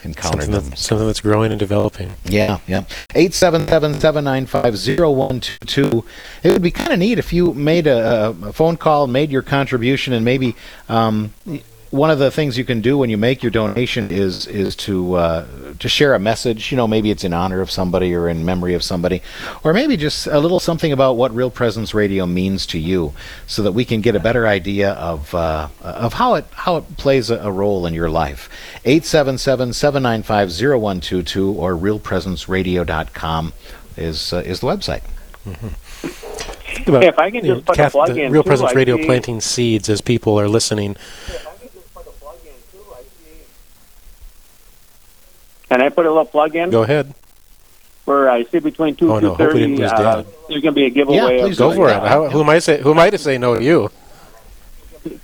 encountered 0.08 0.42
something, 0.42 0.62
them 0.62 0.70
that, 0.70 0.78
something 0.78 1.06
that's 1.06 1.20
growing 1.20 1.52
and 1.52 1.58
developing. 1.58 2.12
yeah, 2.24 2.58
yeah. 2.66 2.84
877-795-0122. 3.10 6.04
It 6.42 6.52
would 6.52 6.62
be 6.62 6.70
kind 6.70 6.92
of 6.92 6.98
neat 6.98 7.18
if 7.18 7.32
you 7.32 7.54
made 7.54 7.86
a, 7.86 8.34
a 8.42 8.52
phone 8.52 8.76
call, 8.76 9.06
made 9.06 9.30
your 9.30 9.42
contribution, 9.42 10.12
and 10.12 10.24
maybe 10.24 10.56
um, 10.88 11.32
one 11.90 12.10
of 12.10 12.18
the 12.18 12.30
things 12.30 12.58
you 12.58 12.64
can 12.64 12.80
do 12.80 12.98
when 12.98 13.10
you 13.10 13.16
make 13.16 13.42
your 13.42 13.50
donation 13.50 14.10
is 14.10 14.46
is 14.46 14.76
to 14.76 15.14
uh, 15.14 15.46
to 15.78 15.88
share 15.88 16.14
a 16.14 16.18
message. 16.18 16.70
You 16.70 16.76
know, 16.76 16.86
maybe 16.86 17.10
it's 17.10 17.24
in 17.24 17.32
honor 17.32 17.60
of 17.60 17.70
somebody 17.70 18.14
or 18.14 18.28
in 18.28 18.44
memory 18.44 18.74
of 18.74 18.82
somebody, 18.82 19.22
or 19.64 19.72
maybe 19.72 19.96
just 19.96 20.26
a 20.26 20.38
little 20.38 20.60
something 20.60 20.92
about 20.92 21.16
what 21.16 21.34
Real 21.34 21.50
Presence 21.50 21.94
Radio 21.94 22.26
means 22.26 22.66
to 22.66 22.78
you, 22.78 23.14
so 23.46 23.62
that 23.62 23.72
we 23.72 23.84
can 23.84 24.00
get 24.02 24.14
a 24.14 24.20
better 24.20 24.46
idea 24.46 24.92
of 24.92 25.34
uh, 25.34 25.68
of 25.82 26.14
how 26.14 26.34
it 26.34 26.44
how 26.52 26.76
it 26.76 26.96
plays 26.98 27.30
a, 27.30 27.38
a 27.38 27.50
role 27.50 27.86
in 27.86 27.94
your 27.94 28.10
life. 28.10 28.48
877-795-0122 28.84 31.54
or 31.54 31.74
realpresenceradio.com 31.74 33.52
is 33.96 34.32
uh, 34.32 34.36
is 34.38 34.60
the 34.60 34.66
website. 34.66 35.02
Think 35.44 36.88
about, 36.88 37.04
If 37.04 37.18
I 37.18 37.30
can 37.30 37.44
just 37.44 37.66
know, 37.66 37.74
put 37.74 37.78
a 37.78 37.90
plug 37.90 38.08
the 38.14 38.22
in, 38.22 38.32
Real 38.32 38.42
too, 38.42 38.48
Presence 38.48 38.70
I 38.72 38.74
Radio 38.74 38.96
see- 38.98 39.06
planting 39.06 39.40
seeds 39.40 39.88
as 39.88 40.00
people 40.00 40.38
are 40.38 40.48
listening. 40.48 40.96
Can 45.68 45.82
I 45.82 45.88
put 45.90 46.06
a 46.06 46.08
little 46.08 46.24
plug 46.24 46.56
in? 46.56 46.70
Go 46.70 46.82
ahead. 46.82 47.14
Where 48.04 48.30
I 48.30 48.44
see 48.44 48.58
between 48.58 48.96
two 48.96 49.12
Oh, 49.12 49.16
and 49.16 49.26
no, 49.26 49.36
two 49.36 49.36
thirty, 49.36 49.84
uh, 49.84 50.22
there's 50.48 50.62
going 50.62 50.62
to 50.62 50.72
be 50.72 50.86
a 50.86 50.90
giveaway. 50.90 51.36
Yeah, 51.36 51.44
please 51.44 51.58
Go 51.58 51.74
for 51.74 51.90
it. 51.90 52.02
How, 52.02 52.28
who 52.30 52.40
am 52.40 52.48
I 52.48 52.58
say? 52.58 52.80
Who 52.80 52.92
am 52.92 52.98
I 52.98 53.10
to 53.10 53.18
say 53.18 53.36
no 53.36 53.56
to 53.56 53.62
you? 53.62 53.90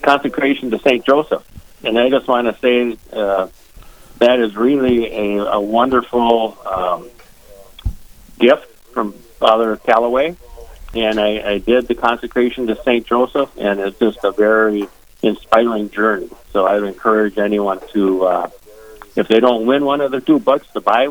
consecration 0.02 0.70
to 0.70 0.78
Saint 0.78 1.04
Joseph, 1.04 1.42
and 1.82 1.98
I 1.98 2.08
just 2.10 2.28
want 2.28 2.46
to 2.46 2.60
say 2.60 2.96
uh, 3.12 3.48
that 4.18 4.38
is 4.38 4.56
really 4.56 5.12
a, 5.36 5.44
a 5.44 5.60
wonderful 5.60 6.56
um, 6.66 7.10
gift 8.38 8.66
from 8.92 9.12
Father 9.12 9.76
Calloway, 9.76 10.36
and 10.94 11.18
I, 11.18 11.52
I 11.52 11.58
did 11.58 11.88
the 11.88 11.94
consecration 11.94 12.66
to 12.68 12.82
Saint 12.82 13.06
Joseph, 13.06 13.50
and 13.58 13.80
it's 13.80 13.98
just 13.98 14.22
a 14.24 14.32
very 14.32 14.88
inspiring 15.22 15.90
journey. 15.90 16.30
So 16.52 16.66
I 16.66 16.74
would 16.74 16.84
encourage 16.88 17.38
anyone 17.38 17.80
to, 17.92 18.24
uh, 18.24 18.50
if 19.16 19.28
they 19.28 19.40
don't 19.40 19.66
win 19.66 19.84
one 19.84 20.00
of 20.00 20.10
the 20.10 20.20
two 20.20 20.38
books, 20.38 20.66
to 20.74 20.80
buy 20.80 21.06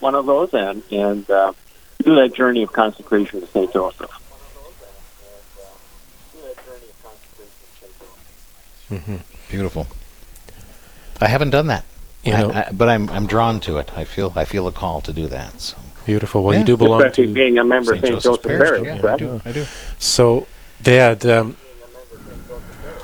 one 0.00 0.14
of 0.14 0.26
those 0.26 0.52
and 0.54 0.82
and 0.90 1.28
uh, 1.30 1.52
do 2.04 2.14
that 2.16 2.34
journey 2.34 2.62
of 2.62 2.72
consecration 2.72 3.40
to 3.40 3.46
Saint 3.48 3.72
Joseph. 3.72 4.10
Mm-hmm. 8.90 9.16
Beautiful. 9.50 9.86
I 11.20 11.28
haven't 11.28 11.50
done 11.50 11.66
that. 11.66 11.84
You 12.24 12.32
know, 12.32 12.50
I- 12.50 12.70
but 12.72 12.88
I'm 12.88 13.08
I'm 13.10 13.26
drawn 13.26 13.60
to 13.60 13.78
it. 13.78 13.90
I 13.96 14.04
feel 14.04 14.32
I 14.36 14.44
feel 14.44 14.66
a 14.66 14.72
call 14.72 15.00
to 15.02 15.12
do 15.12 15.26
that. 15.28 15.60
So. 15.60 15.76
beautiful. 16.06 16.42
Well, 16.42 16.54
Yeah. 16.54 16.60
you 16.60 16.66
do 16.66 16.76
belong 16.76 17.02
Especially 17.02 17.26
to. 17.28 17.32
being 17.34 17.58
a 17.58 17.64
member 17.64 17.92
of 17.92 17.98
St. 18.00 18.06
Saint 18.12 18.22
Joseph's 18.22 18.44
Joseph 18.44 18.58
Parish, 18.58 18.82
Parish. 18.82 19.02
yeah, 19.04 19.12
I 19.12 19.16
do. 19.16 19.40
I 19.44 19.52
do. 19.52 19.66
So, 19.98 20.46
Dad. 20.82 21.24
Um, 21.26 21.56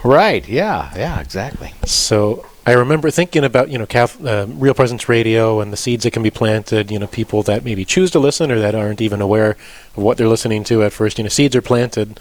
Right. 0.03 0.47
Yeah. 0.47 0.91
Yeah. 0.95 1.19
Exactly. 1.21 1.73
So 1.87 2.45
I 2.67 2.73
remember 2.73 3.11
thinking 3.11 3.45
about 3.45 3.69
you 3.69 3.79
know 3.79 3.87
Cath- 3.87 4.25
uh, 4.25 4.47
Real 4.49 4.75
Presence 4.75 5.09
Radio 5.09 5.61
and 5.61 5.73
the 5.73 5.77
seeds 5.77 6.05
that 6.05 6.13
can 6.13 6.23
be 6.23 6.31
planted. 6.31 6.91
You 6.91 6.99
know, 6.99 7.07
people 7.07 7.43
that 7.45 7.65
maybe 7.65 7.85
choose 7.85 8.11
to 8.13 8.19
listen 8.19 8.51
or 8.51 8.59
that 8.59 8.75
aren't 8.75 9.01
even 9.01 9.21
aware 9.21 9.51
of 9.97 10.03
what 10.03 10.17
they're 10.17 10.29
listening 10.29 10.65
to 10.65 10.83
at 10.83 10.93
first. 10.93 11.19
You 11.19 11.25
know, 11.25 11.29
seeds 11.31 11.55
are 11.55 11.63
planted. 11.63 12.19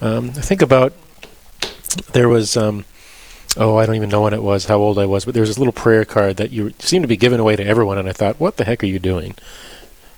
Um, 0.00 0.30
I 0.30 0.40
think 0.40 0.62
about 0.62 0.92
there 2.12 2.28
was. 2.28 2.56
Um, 2.56 2.84
Oh, 3.56 3.76
I 3.76 3.86
don't 3.86 3.94
even 3.94 4.08
know 4.08 4.22
when 4.22 4.34
it 4.34 4.42
was, 4.42 4.64
how 4.64 4.78
old 4.78 4.98
I 4.98 5.06
was, 5.06 5.24
but 5.24 5.32
there 5.32 5.40
was 5.40 5.48
this 5.50 5.58
little 5.58 5.72
prayer 5.72 6.04
card 6.04 6.38
that 6.38 6.50
you 6.50 6.74
seemed 6.80 7.04
to 7.04 7.08
be 7.08 7.16
giving 7.16 7.38
away 7.38 7.54
to 7.54 7.64
everyone, 7.64 7.98
and 7.98 8.08
I 8.08 8.12
thought, 8.12 8.40
what 8.40 8.56
the 8.56 8.64
heck 8.64 8.82
are 8.82 8.86
you 8.86 8.98
doing, 8.98 9.36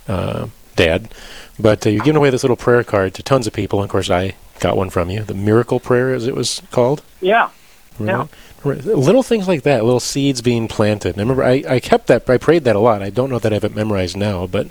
uh, 0.08 0.46
Dad? 0.74 1.12
But 1.60 1.86
uh, 1.86 1.90
you're 1.90 2.02
giving 2.02 2.16
away 2.16 2.30
this 2.30 2.42
little 2.42 2.56
prayer 2.56 2.82
card 2.82 3.12
to 3.12 3.22
tons 3.22 3.46
of 3.46 3.52
people, 3.52 3.80
and 3.80 3.84
of 3.84 3.90
course 3.90 4.08
I 4.08 4.36
got 4.58 4.74
one 4.74 4.88
from 4.88 5.10
you, 5.10 5.22
the 5.22 5.34
miracle 5.34 5.80
prayer, 5.80 6.14
as 6.14 6.26
it 6.26 6.34
was 6.34 6.62
called. 6.70 7.02
Yeah. 7.20 7.50
Right. 7.98 8.06
Right. 8.20 8.28
Little 8.64 9.22
things 9.22 9.46
like 9.46 9.62
that, 9.62 9.84
little 9.84 10.00
seeds 10.00 10.42
being 10.42 10.66
planted. 10.68 11.10
And 11.10 11.18
I 11.18 11.22
remember 11.22 11.44
I, 11.44 11.62
I 11.76 11.80
kept 11.80 12.06
that, 12.08 12.28
I 12.28 12.36
prayed 12.38 12.64
that 12.64 12.74
a 12.76 12.80
lot. 12.80 13.02
I 13.02 13.10
don't 13.10 13.30
know 13.30 13.38
that 13.38 13.52
I 13.52 13.56
have 13.56 13.64
it 13.64 13.74
memorized 13.76 14.16
now, 14.16 14.46
but 14.46 14.68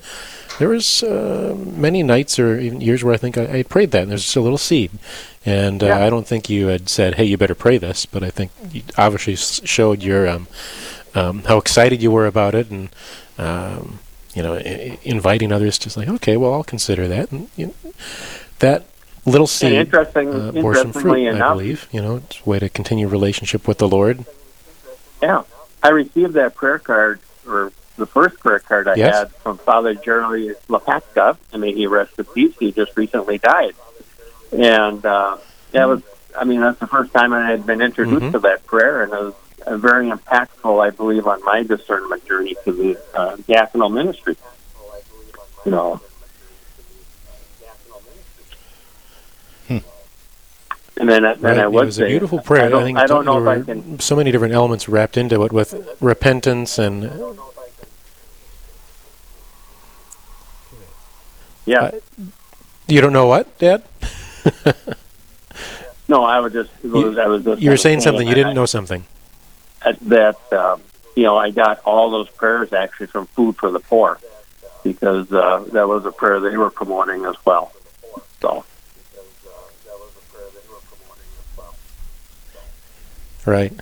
there 0.59 0.69
was 0.69 1.03
uh, 1.03 1.55
many 1.57 2.01
nights 2.03 2.37
or 2.39 2.59
even 2.59 2.81
years 2.81 3.03
where 3.03 3.13
I 3.13 3.17
think 3.17 3.37
I, 3.37 3.59
I 3.59 3.63
prayed 3.63 3.91
that, 3.91 4.03
and 4.03 4.11
there's 4.11 4.23
just 4.23 4.35
a 4.35 4.41
little 4.41 4.57
seed. 4.57 4.91
And 5.45 5.83
uh, 5.83 5.87
Yeah. 5.87 6.05
I 6.05 6.09
don't 6.09 6.27
think 6.27 6.49
you 6.49 6.67
had 6.67 6.89
said, 6.89 7.15
"Hey, 7.15 7.25
you 7.25 7.37
better 7.37 7.55
pray 7.55 7.77
this," 7.77 8.05
but 8.05 8.23
I 8.23 8.29
think 8.31 8.51
you 8.71 8.81
obviously 8.97 9.35
showed 9.35 10.01
your 10.01 10.27
um, 10.27 10.47
um, 11.13 11.43
how 11.43 11.57
excited 11.57 12.01
you 12.01 12.09
were 12.11 12.25
about 12.25 12.55
it, 12.55 12.69
and 12.71 12.89
um, 13.37 13.99
you 14.33 14.41
know, 14.43 14.55
I- 14.55 14.59
I- 14.59 14.97
inviting 15.03 15.51
others 15.51 15.77
to 15.79 15.99
like, 15.99 16.07
okay, 16.09 16.35
well, 16.37 16.53
I'll 16.53 16.63
consider 16.63 17.07
that. 17.09 17.31
And 17.31 17.49
you 17.57 17.67
know, 17.67 17.91
that 18.59 18.85
little 19.25 19.47
seed 19.47 19.73
interesting- 19.73 20.29
uh, 20.33 20.51
bore 20.51 20.75
some 20.75 20.87
interestingly 20.87 21.29
fruit, 21.29 21.41
I 21.41 21.49
believe. 21.53 21.87
You 21.91 22.01
know, 22.01 22.15
it's 22.17 22.39
a 22.45 22.49
way 22.49 22.59
to 22.59 22.69
continue 22.69 23.07
relationship 23.07 23.67
with 23.67 23.77
the 23.79 23.87
Lord. 23.87 24.25
Yeah, 25.21 25.43
I 25.81 25.89
received 25.89 26.33
that 26.33 26.55
prayer 26.55 26.79
card, 26.79 27.19
or 27.47 27.71
the 27.97 28.05
first 28.05 28.39
prayer 28.39 28.59
card 28.59 28.87
I 28.87 28.95
Yes. 28.95 29.15
had 29.15 29.31
from 29.35 29.57
Father 29.57 29.93
Jerry 29.95 30.53
Lepatka. 30.69 31.37
I 31.53 31.57
mean, 31.57 31.75
he 31.75 31.87
rest 31.87 32.11
in 32.17 32.25
peace. 32.25 32.53
He 32.59 32.71
just 32.71 32.95
recently 32.97 33.37
died, 33.37 33.73
and 34.51 35.05
uh, 35.05 35.37
that 35.71 35.87
was. 35.87 36.01
I 36.37 36.43
mean, 36.43 36.59
that's 36.59 36.79
the 36.79 36.87
first 36.87 37.13
time 37.13 37.31
I 37.31 37.49
had 37.49 37.65
been 37.65 37.81
introduced 37.81 38.25
Mhm. 38.25 38.31
to 38.33 38.39
that 38.39 38.65
prayer, 38.67 39.03
and 39.03 39.13
it 39.13 39.19
was 39.21 39.33
uh, 39.65 39.77
very 39.77 40.11
impactful, 40.11 40.85
I 40.85 40.89
believe, 40.89 41.25
on 41.27 41.41
my 41.45 41.63
discernment 41.63 42.25
journey 42.27 42.55
to 42.65 42.71
the 42.73 42.97
uh, 43.17 43.35
diaconal 43.37 43.91
ministry. 43.91 44.35
You 45.65 45.71
know. 45.71 46.01
And 50.97 51.09
then, 51.09 51.23
then 51.23 51.41
Right, 51.41 51.57
I 51.57 51.63
it 51.63 51.71
was 51.71 51.95
say, 51.97 52.05
a 52.05 52.07
beautiful 52.07 52.39
prayer. 52.39 52.65
I 52.65 52.69
don't, 52.69 52.83
think 52.83 52.97
I 52.97 53.05
don't 53.05 53.25
know 53.25 53.41
if 53.41 53.47
I 53.47 53.61
can 53.61 53.99
so 53.99 54.15
many 54.15 54.31
different 54.31 54.53
elements 54.53 54.87
wrapped 54.87 55.17
into 55.17 55.43
it 55.43 55.51
with 55.51 55.97
repentance 55.99 56.77
and 56.77 57.03
Yeah. 61.65 61.81
Uh, 61.81 61.91
you 62.87 63.01
don't 63.01 63.13
know 63.13 63.27
what, 63.27 63.57
Dad? 63.57 63.83
No, 66.07 66.23
I 66.23 66.39
was 66.39 66.53
just. 66.53 66.69
I 66.83 66.87
You- 66.87 66.93
was, 67.07 67.17
I 67.17 67.25
was 67.25 67.43
just 67.43 67.61
You 67.61 67.71
were 67.71 67.77
saying 67.77 68.01
something. 68.01 68.27
You 68.27 68.35
didn't 68.35 68.53
know 68.53 68.67
something. 68.67 69.05
That 70.03 70.37
um, 70.53 70.81
you 71.15 71.23
know, 71.23 71.35
I 71.35 71.49
got 71.49 71.79
all 71.83 72.11
those 72.11 72.29
prayers 72.29 72.73
actually 72.73 73.07
from 73.07 73.25
Food 73.27 73.55
for 73.57 73.71
the 73.71 73.79
Poor, 73.79 74.19
because 74.83 75.31
uh, 75.31 75.65
that 75.73 75.87
was 75.87 76.05
a 76.05 76.11
prayer 76.11 76.39
they 76.39 76.57
were 76.57 76.69
promoting 76.69 77.25
as 77.25 77.35
well. 77.43 77.71
So 78.39 78.63
Right. 83.45 83.73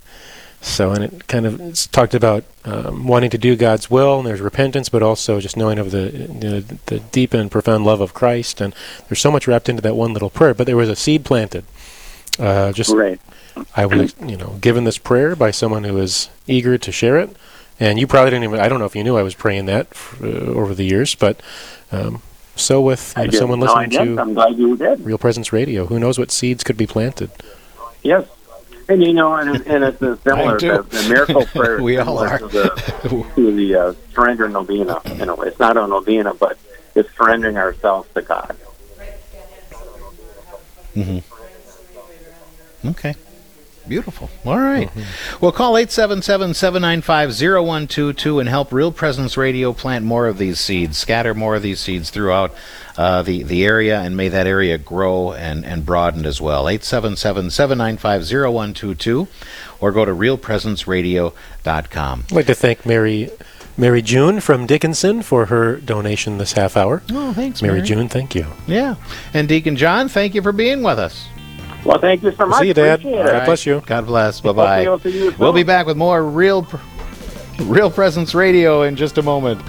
So, 0.62 0.92
and 0.92 1.04
it 1.04 1.28
kind 1.28 1.46
of 1.46 1.60
it's 1.60 1.86
talked 1.88 2.14
about 2.14 2.46
um, 2.64 3.06
wanting 3.06 3.30
to 3.32 3.38
do 3.38 3.58
God's 3.58 3.92
will, 3.92 4.20
and 4.20 4.26
there's 4.26 4.40
repentance, 4.40 4.88
but 4.88 5.04
also 5.04 5.42
just 5.42 5.58
knowing 5.58 5.78
of 5.78 5.92
the 5.92 6.10
you 6.12 6.50
know, 6.50 6.60
the 6.62 7.00
deep 7.12 7.34
and 7.34 7.52
profound 7.52 7.84
love 7.84 8.00
of 8.00 8.14
Christ. 8.14 8.62
And 8.62 8.74
there's 9.10 9.20
so 9.20 9.30
much 9.30 9.46
wrapped 9.46 9.68
into 9.68 9.82
that 9.82 9.96
one 9.96 10.14
little 10.14 10.30
prayer. 10.30 10.54
But 10.54 10.66
there 10.66 10.78
was 10.78 10.88
a 10.88 10.96
seed 10.96 11.26
planted. 11.26 11.66
Uh, 12.40 12.72
just 12.72 12.92
right. 12.92 13.20
I 13.76 13.86
was, 13.86 14.16
you 14.26 14.38
know, 14.38 14.58
given 14.62 14.86
this 14.86 14.98
prayer 14.98 15.36
by 15.36 15.52
someone 15.52 15.84
who 15.84 15.94
was 15.96 16.30
eager 16.48 16.78
to 16.78 16.92
share 16.92 17.18
it, 17.18 17.36
and 17.78 18.00
you 18.00 18.08
probably 18.08 18.32
didn't 18.32 18.46
even. 18.46 18.60
I 18.62 18.70
don't 18.70 18.80
know 18.80 18.86
if 18.86 18.96
you 18.96 19.04
knew 19.04 19.18
I 19.18 19.24
was 19.24 19.36
praying 19.36 19.66
that 19.66 19.88
f- 19.92 20.18
uh, 20.24 20.28
over 20.28 20.74
the 20.74 20.86
years, 20.86 21.14
but 21.14 21.42
um, 21.92 22.22
so 22.56 22.82
with 22.82 23.16
know, 23.18 23.30
someone 23.32 23.60
listening 23.60 23.90
did. 23.90 24.16
to 24.16 24.22
I'm 24.22 24.34
glad 24.34 24.58
you 24.58 24.78
did. 24.78 25.02
Real 25.02 25.18
Presence 25.18 25.52
Radio, 25.52 25.88
who 25.88 26.00
knows 26.00 26.18
what 26.18 26.32
seeds 26.32 26.64
could 26.64 26.78
be 26.78 26.88
planted? 26.88 27.32
Yes. 28.02 28.28
And 28.90 29.02
you 29.02 29.14
know, 29.14 29.36
and, 29.36 29.66
and 29.66 29.84
it's 29.84 30.02
a 30.02 30.18
similar 30.18 30.60
the, 30.60 30.84
the 30.84 31.10
miracle 31.10 31.46
prayer. 31.54 31.82
We 31.82 31.98
all 31.98 32.18
are. 32.20 32.40
to 32.40 32.48
the, 32.48 33.26
to 33.36 33.56
the 33.56 33.76
uh, 33.76 33.94
surrender 34.14 34.50
novena. 34.50 35.00
In 35.06 35.30
a 35.30 35.36
way, 35.36 35.48
it's 35.48 35.60
not 35.60 35.78
a 35.78 35.88
novena, 35.88 36.34
but 36.34 36.58
it's 36.96 37.10
surrendering 37.16 37.58
ourselves 37.58 38.10
to 38.14 38.22
God. 38.22 38.58
Mm-hmm. 40.96 41.20
Okay. 42.90 43.16
Beautiful. 43.88 44.30
All 44.46 44.60
right. 44.60 44.90
Well, 45.42 45.52
call 45.52 45.74
877-795-0122 45.74 48.40
and 48.40 48.48
help 48.50 48.72
Real 48.72 48.92
Presence 48.92 49.36
Radio 49.38 49.74
plant 49.74 50.06
more 50.06 50.28
of 50.28 50.38
these 50.38 50.60
seeds, 50.60 50.98
scatter 50.98 51.34
more 51.34 51.56
of 51.56 51.62
these 51.64 51.80
seeds 51.80 52.10
throughout 52.10 52.54
uh, 52.98 53.22
the, 53.24 53.44
the 53.44 53.66
area, 53.66 54.00
and 54.00 54.16
may 54.16 54.30
that 54.30 54.48
area 54.48 54.78
grow 54.78 55.34
and, 55.34 55.66
and 55.66 55.86
broaden 55.86 56.26
as 56.26 56.40
well. 56.40 56.66
877-795-0122 56.66 59.28
or 59.82 59.92
go 59.92 60.06
to 60.06 60.12
realpresenceradio.com. 60.12 62.24
I'd 62.26 62.32
like 62.32 62.46
to 62.46 62.56
thank 62.56 62.86
Mary 62.86 63.30
Mary 63.76 64.04
June 64.04 64.40
from 64.40 64.68
Dickinson 64.68 65.24
for 65.24 65.48
her 65.48 65.78
donation 65.78 66.38
this 66.38 66.54
half 66.54 66.78
hour. 66.78 67.02
Oh, 67.10 67.34
thanks, 67.34 67.60
Mary 67.62 67.78
Mary. 67.78 67.88
June, 67.88 68.08
thank 68.08 68.36
you. 68.36 68.46
Yeah. 68.68 68.96
And 69.34 69.50
Deacon 69.50 69.76
John, 69.76 70.10
thank 70.10 70.36
you 70.36 70.44
for 70.44 70.52
being 70.52 70.84
with 70.84 71.00
us. 71.00 71.28
Well, 71.86 72.00
thank 72.00 72.24
you 72.24 72.32
so 72.32 72.46
much. 72.46 72.62
See 72.62 72.68
you, 72.68 72.74
Dad. 72.74 73.00
Appreciate 73.00 73.20
it. 73.20 73.26
God 73.26 73.46
bless 73.46 73.66
you. 73.66 73.84
God 73.86 74.06
bless. 74.06 74.42
Bye 74.42 74.52
bye. 74.54 74.84
we'll 74.84 75.00
see 75.00 75.12
you 75.12 75.30
soon. 75.32 75.40
We'll 75.40 75.54
be 75.54 75.64
back 75.64 75.86
with 75.86 75.98
more 75.98 76.24
real, 76.24 76.66
real 77.60 77.92
presence 77.92 78.34
radio 78.34 78.84
in 78.84 78.96
just 78.96 79.18
a 79.18 79.22
moment. 79.22 79.62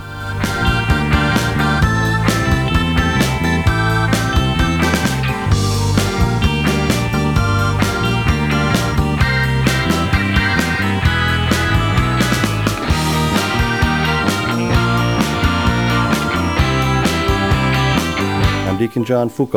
I'm 18.67 18.79
Deacon 18.79 19.05
John 19.05 19.29
Foucault. 19.29 19.53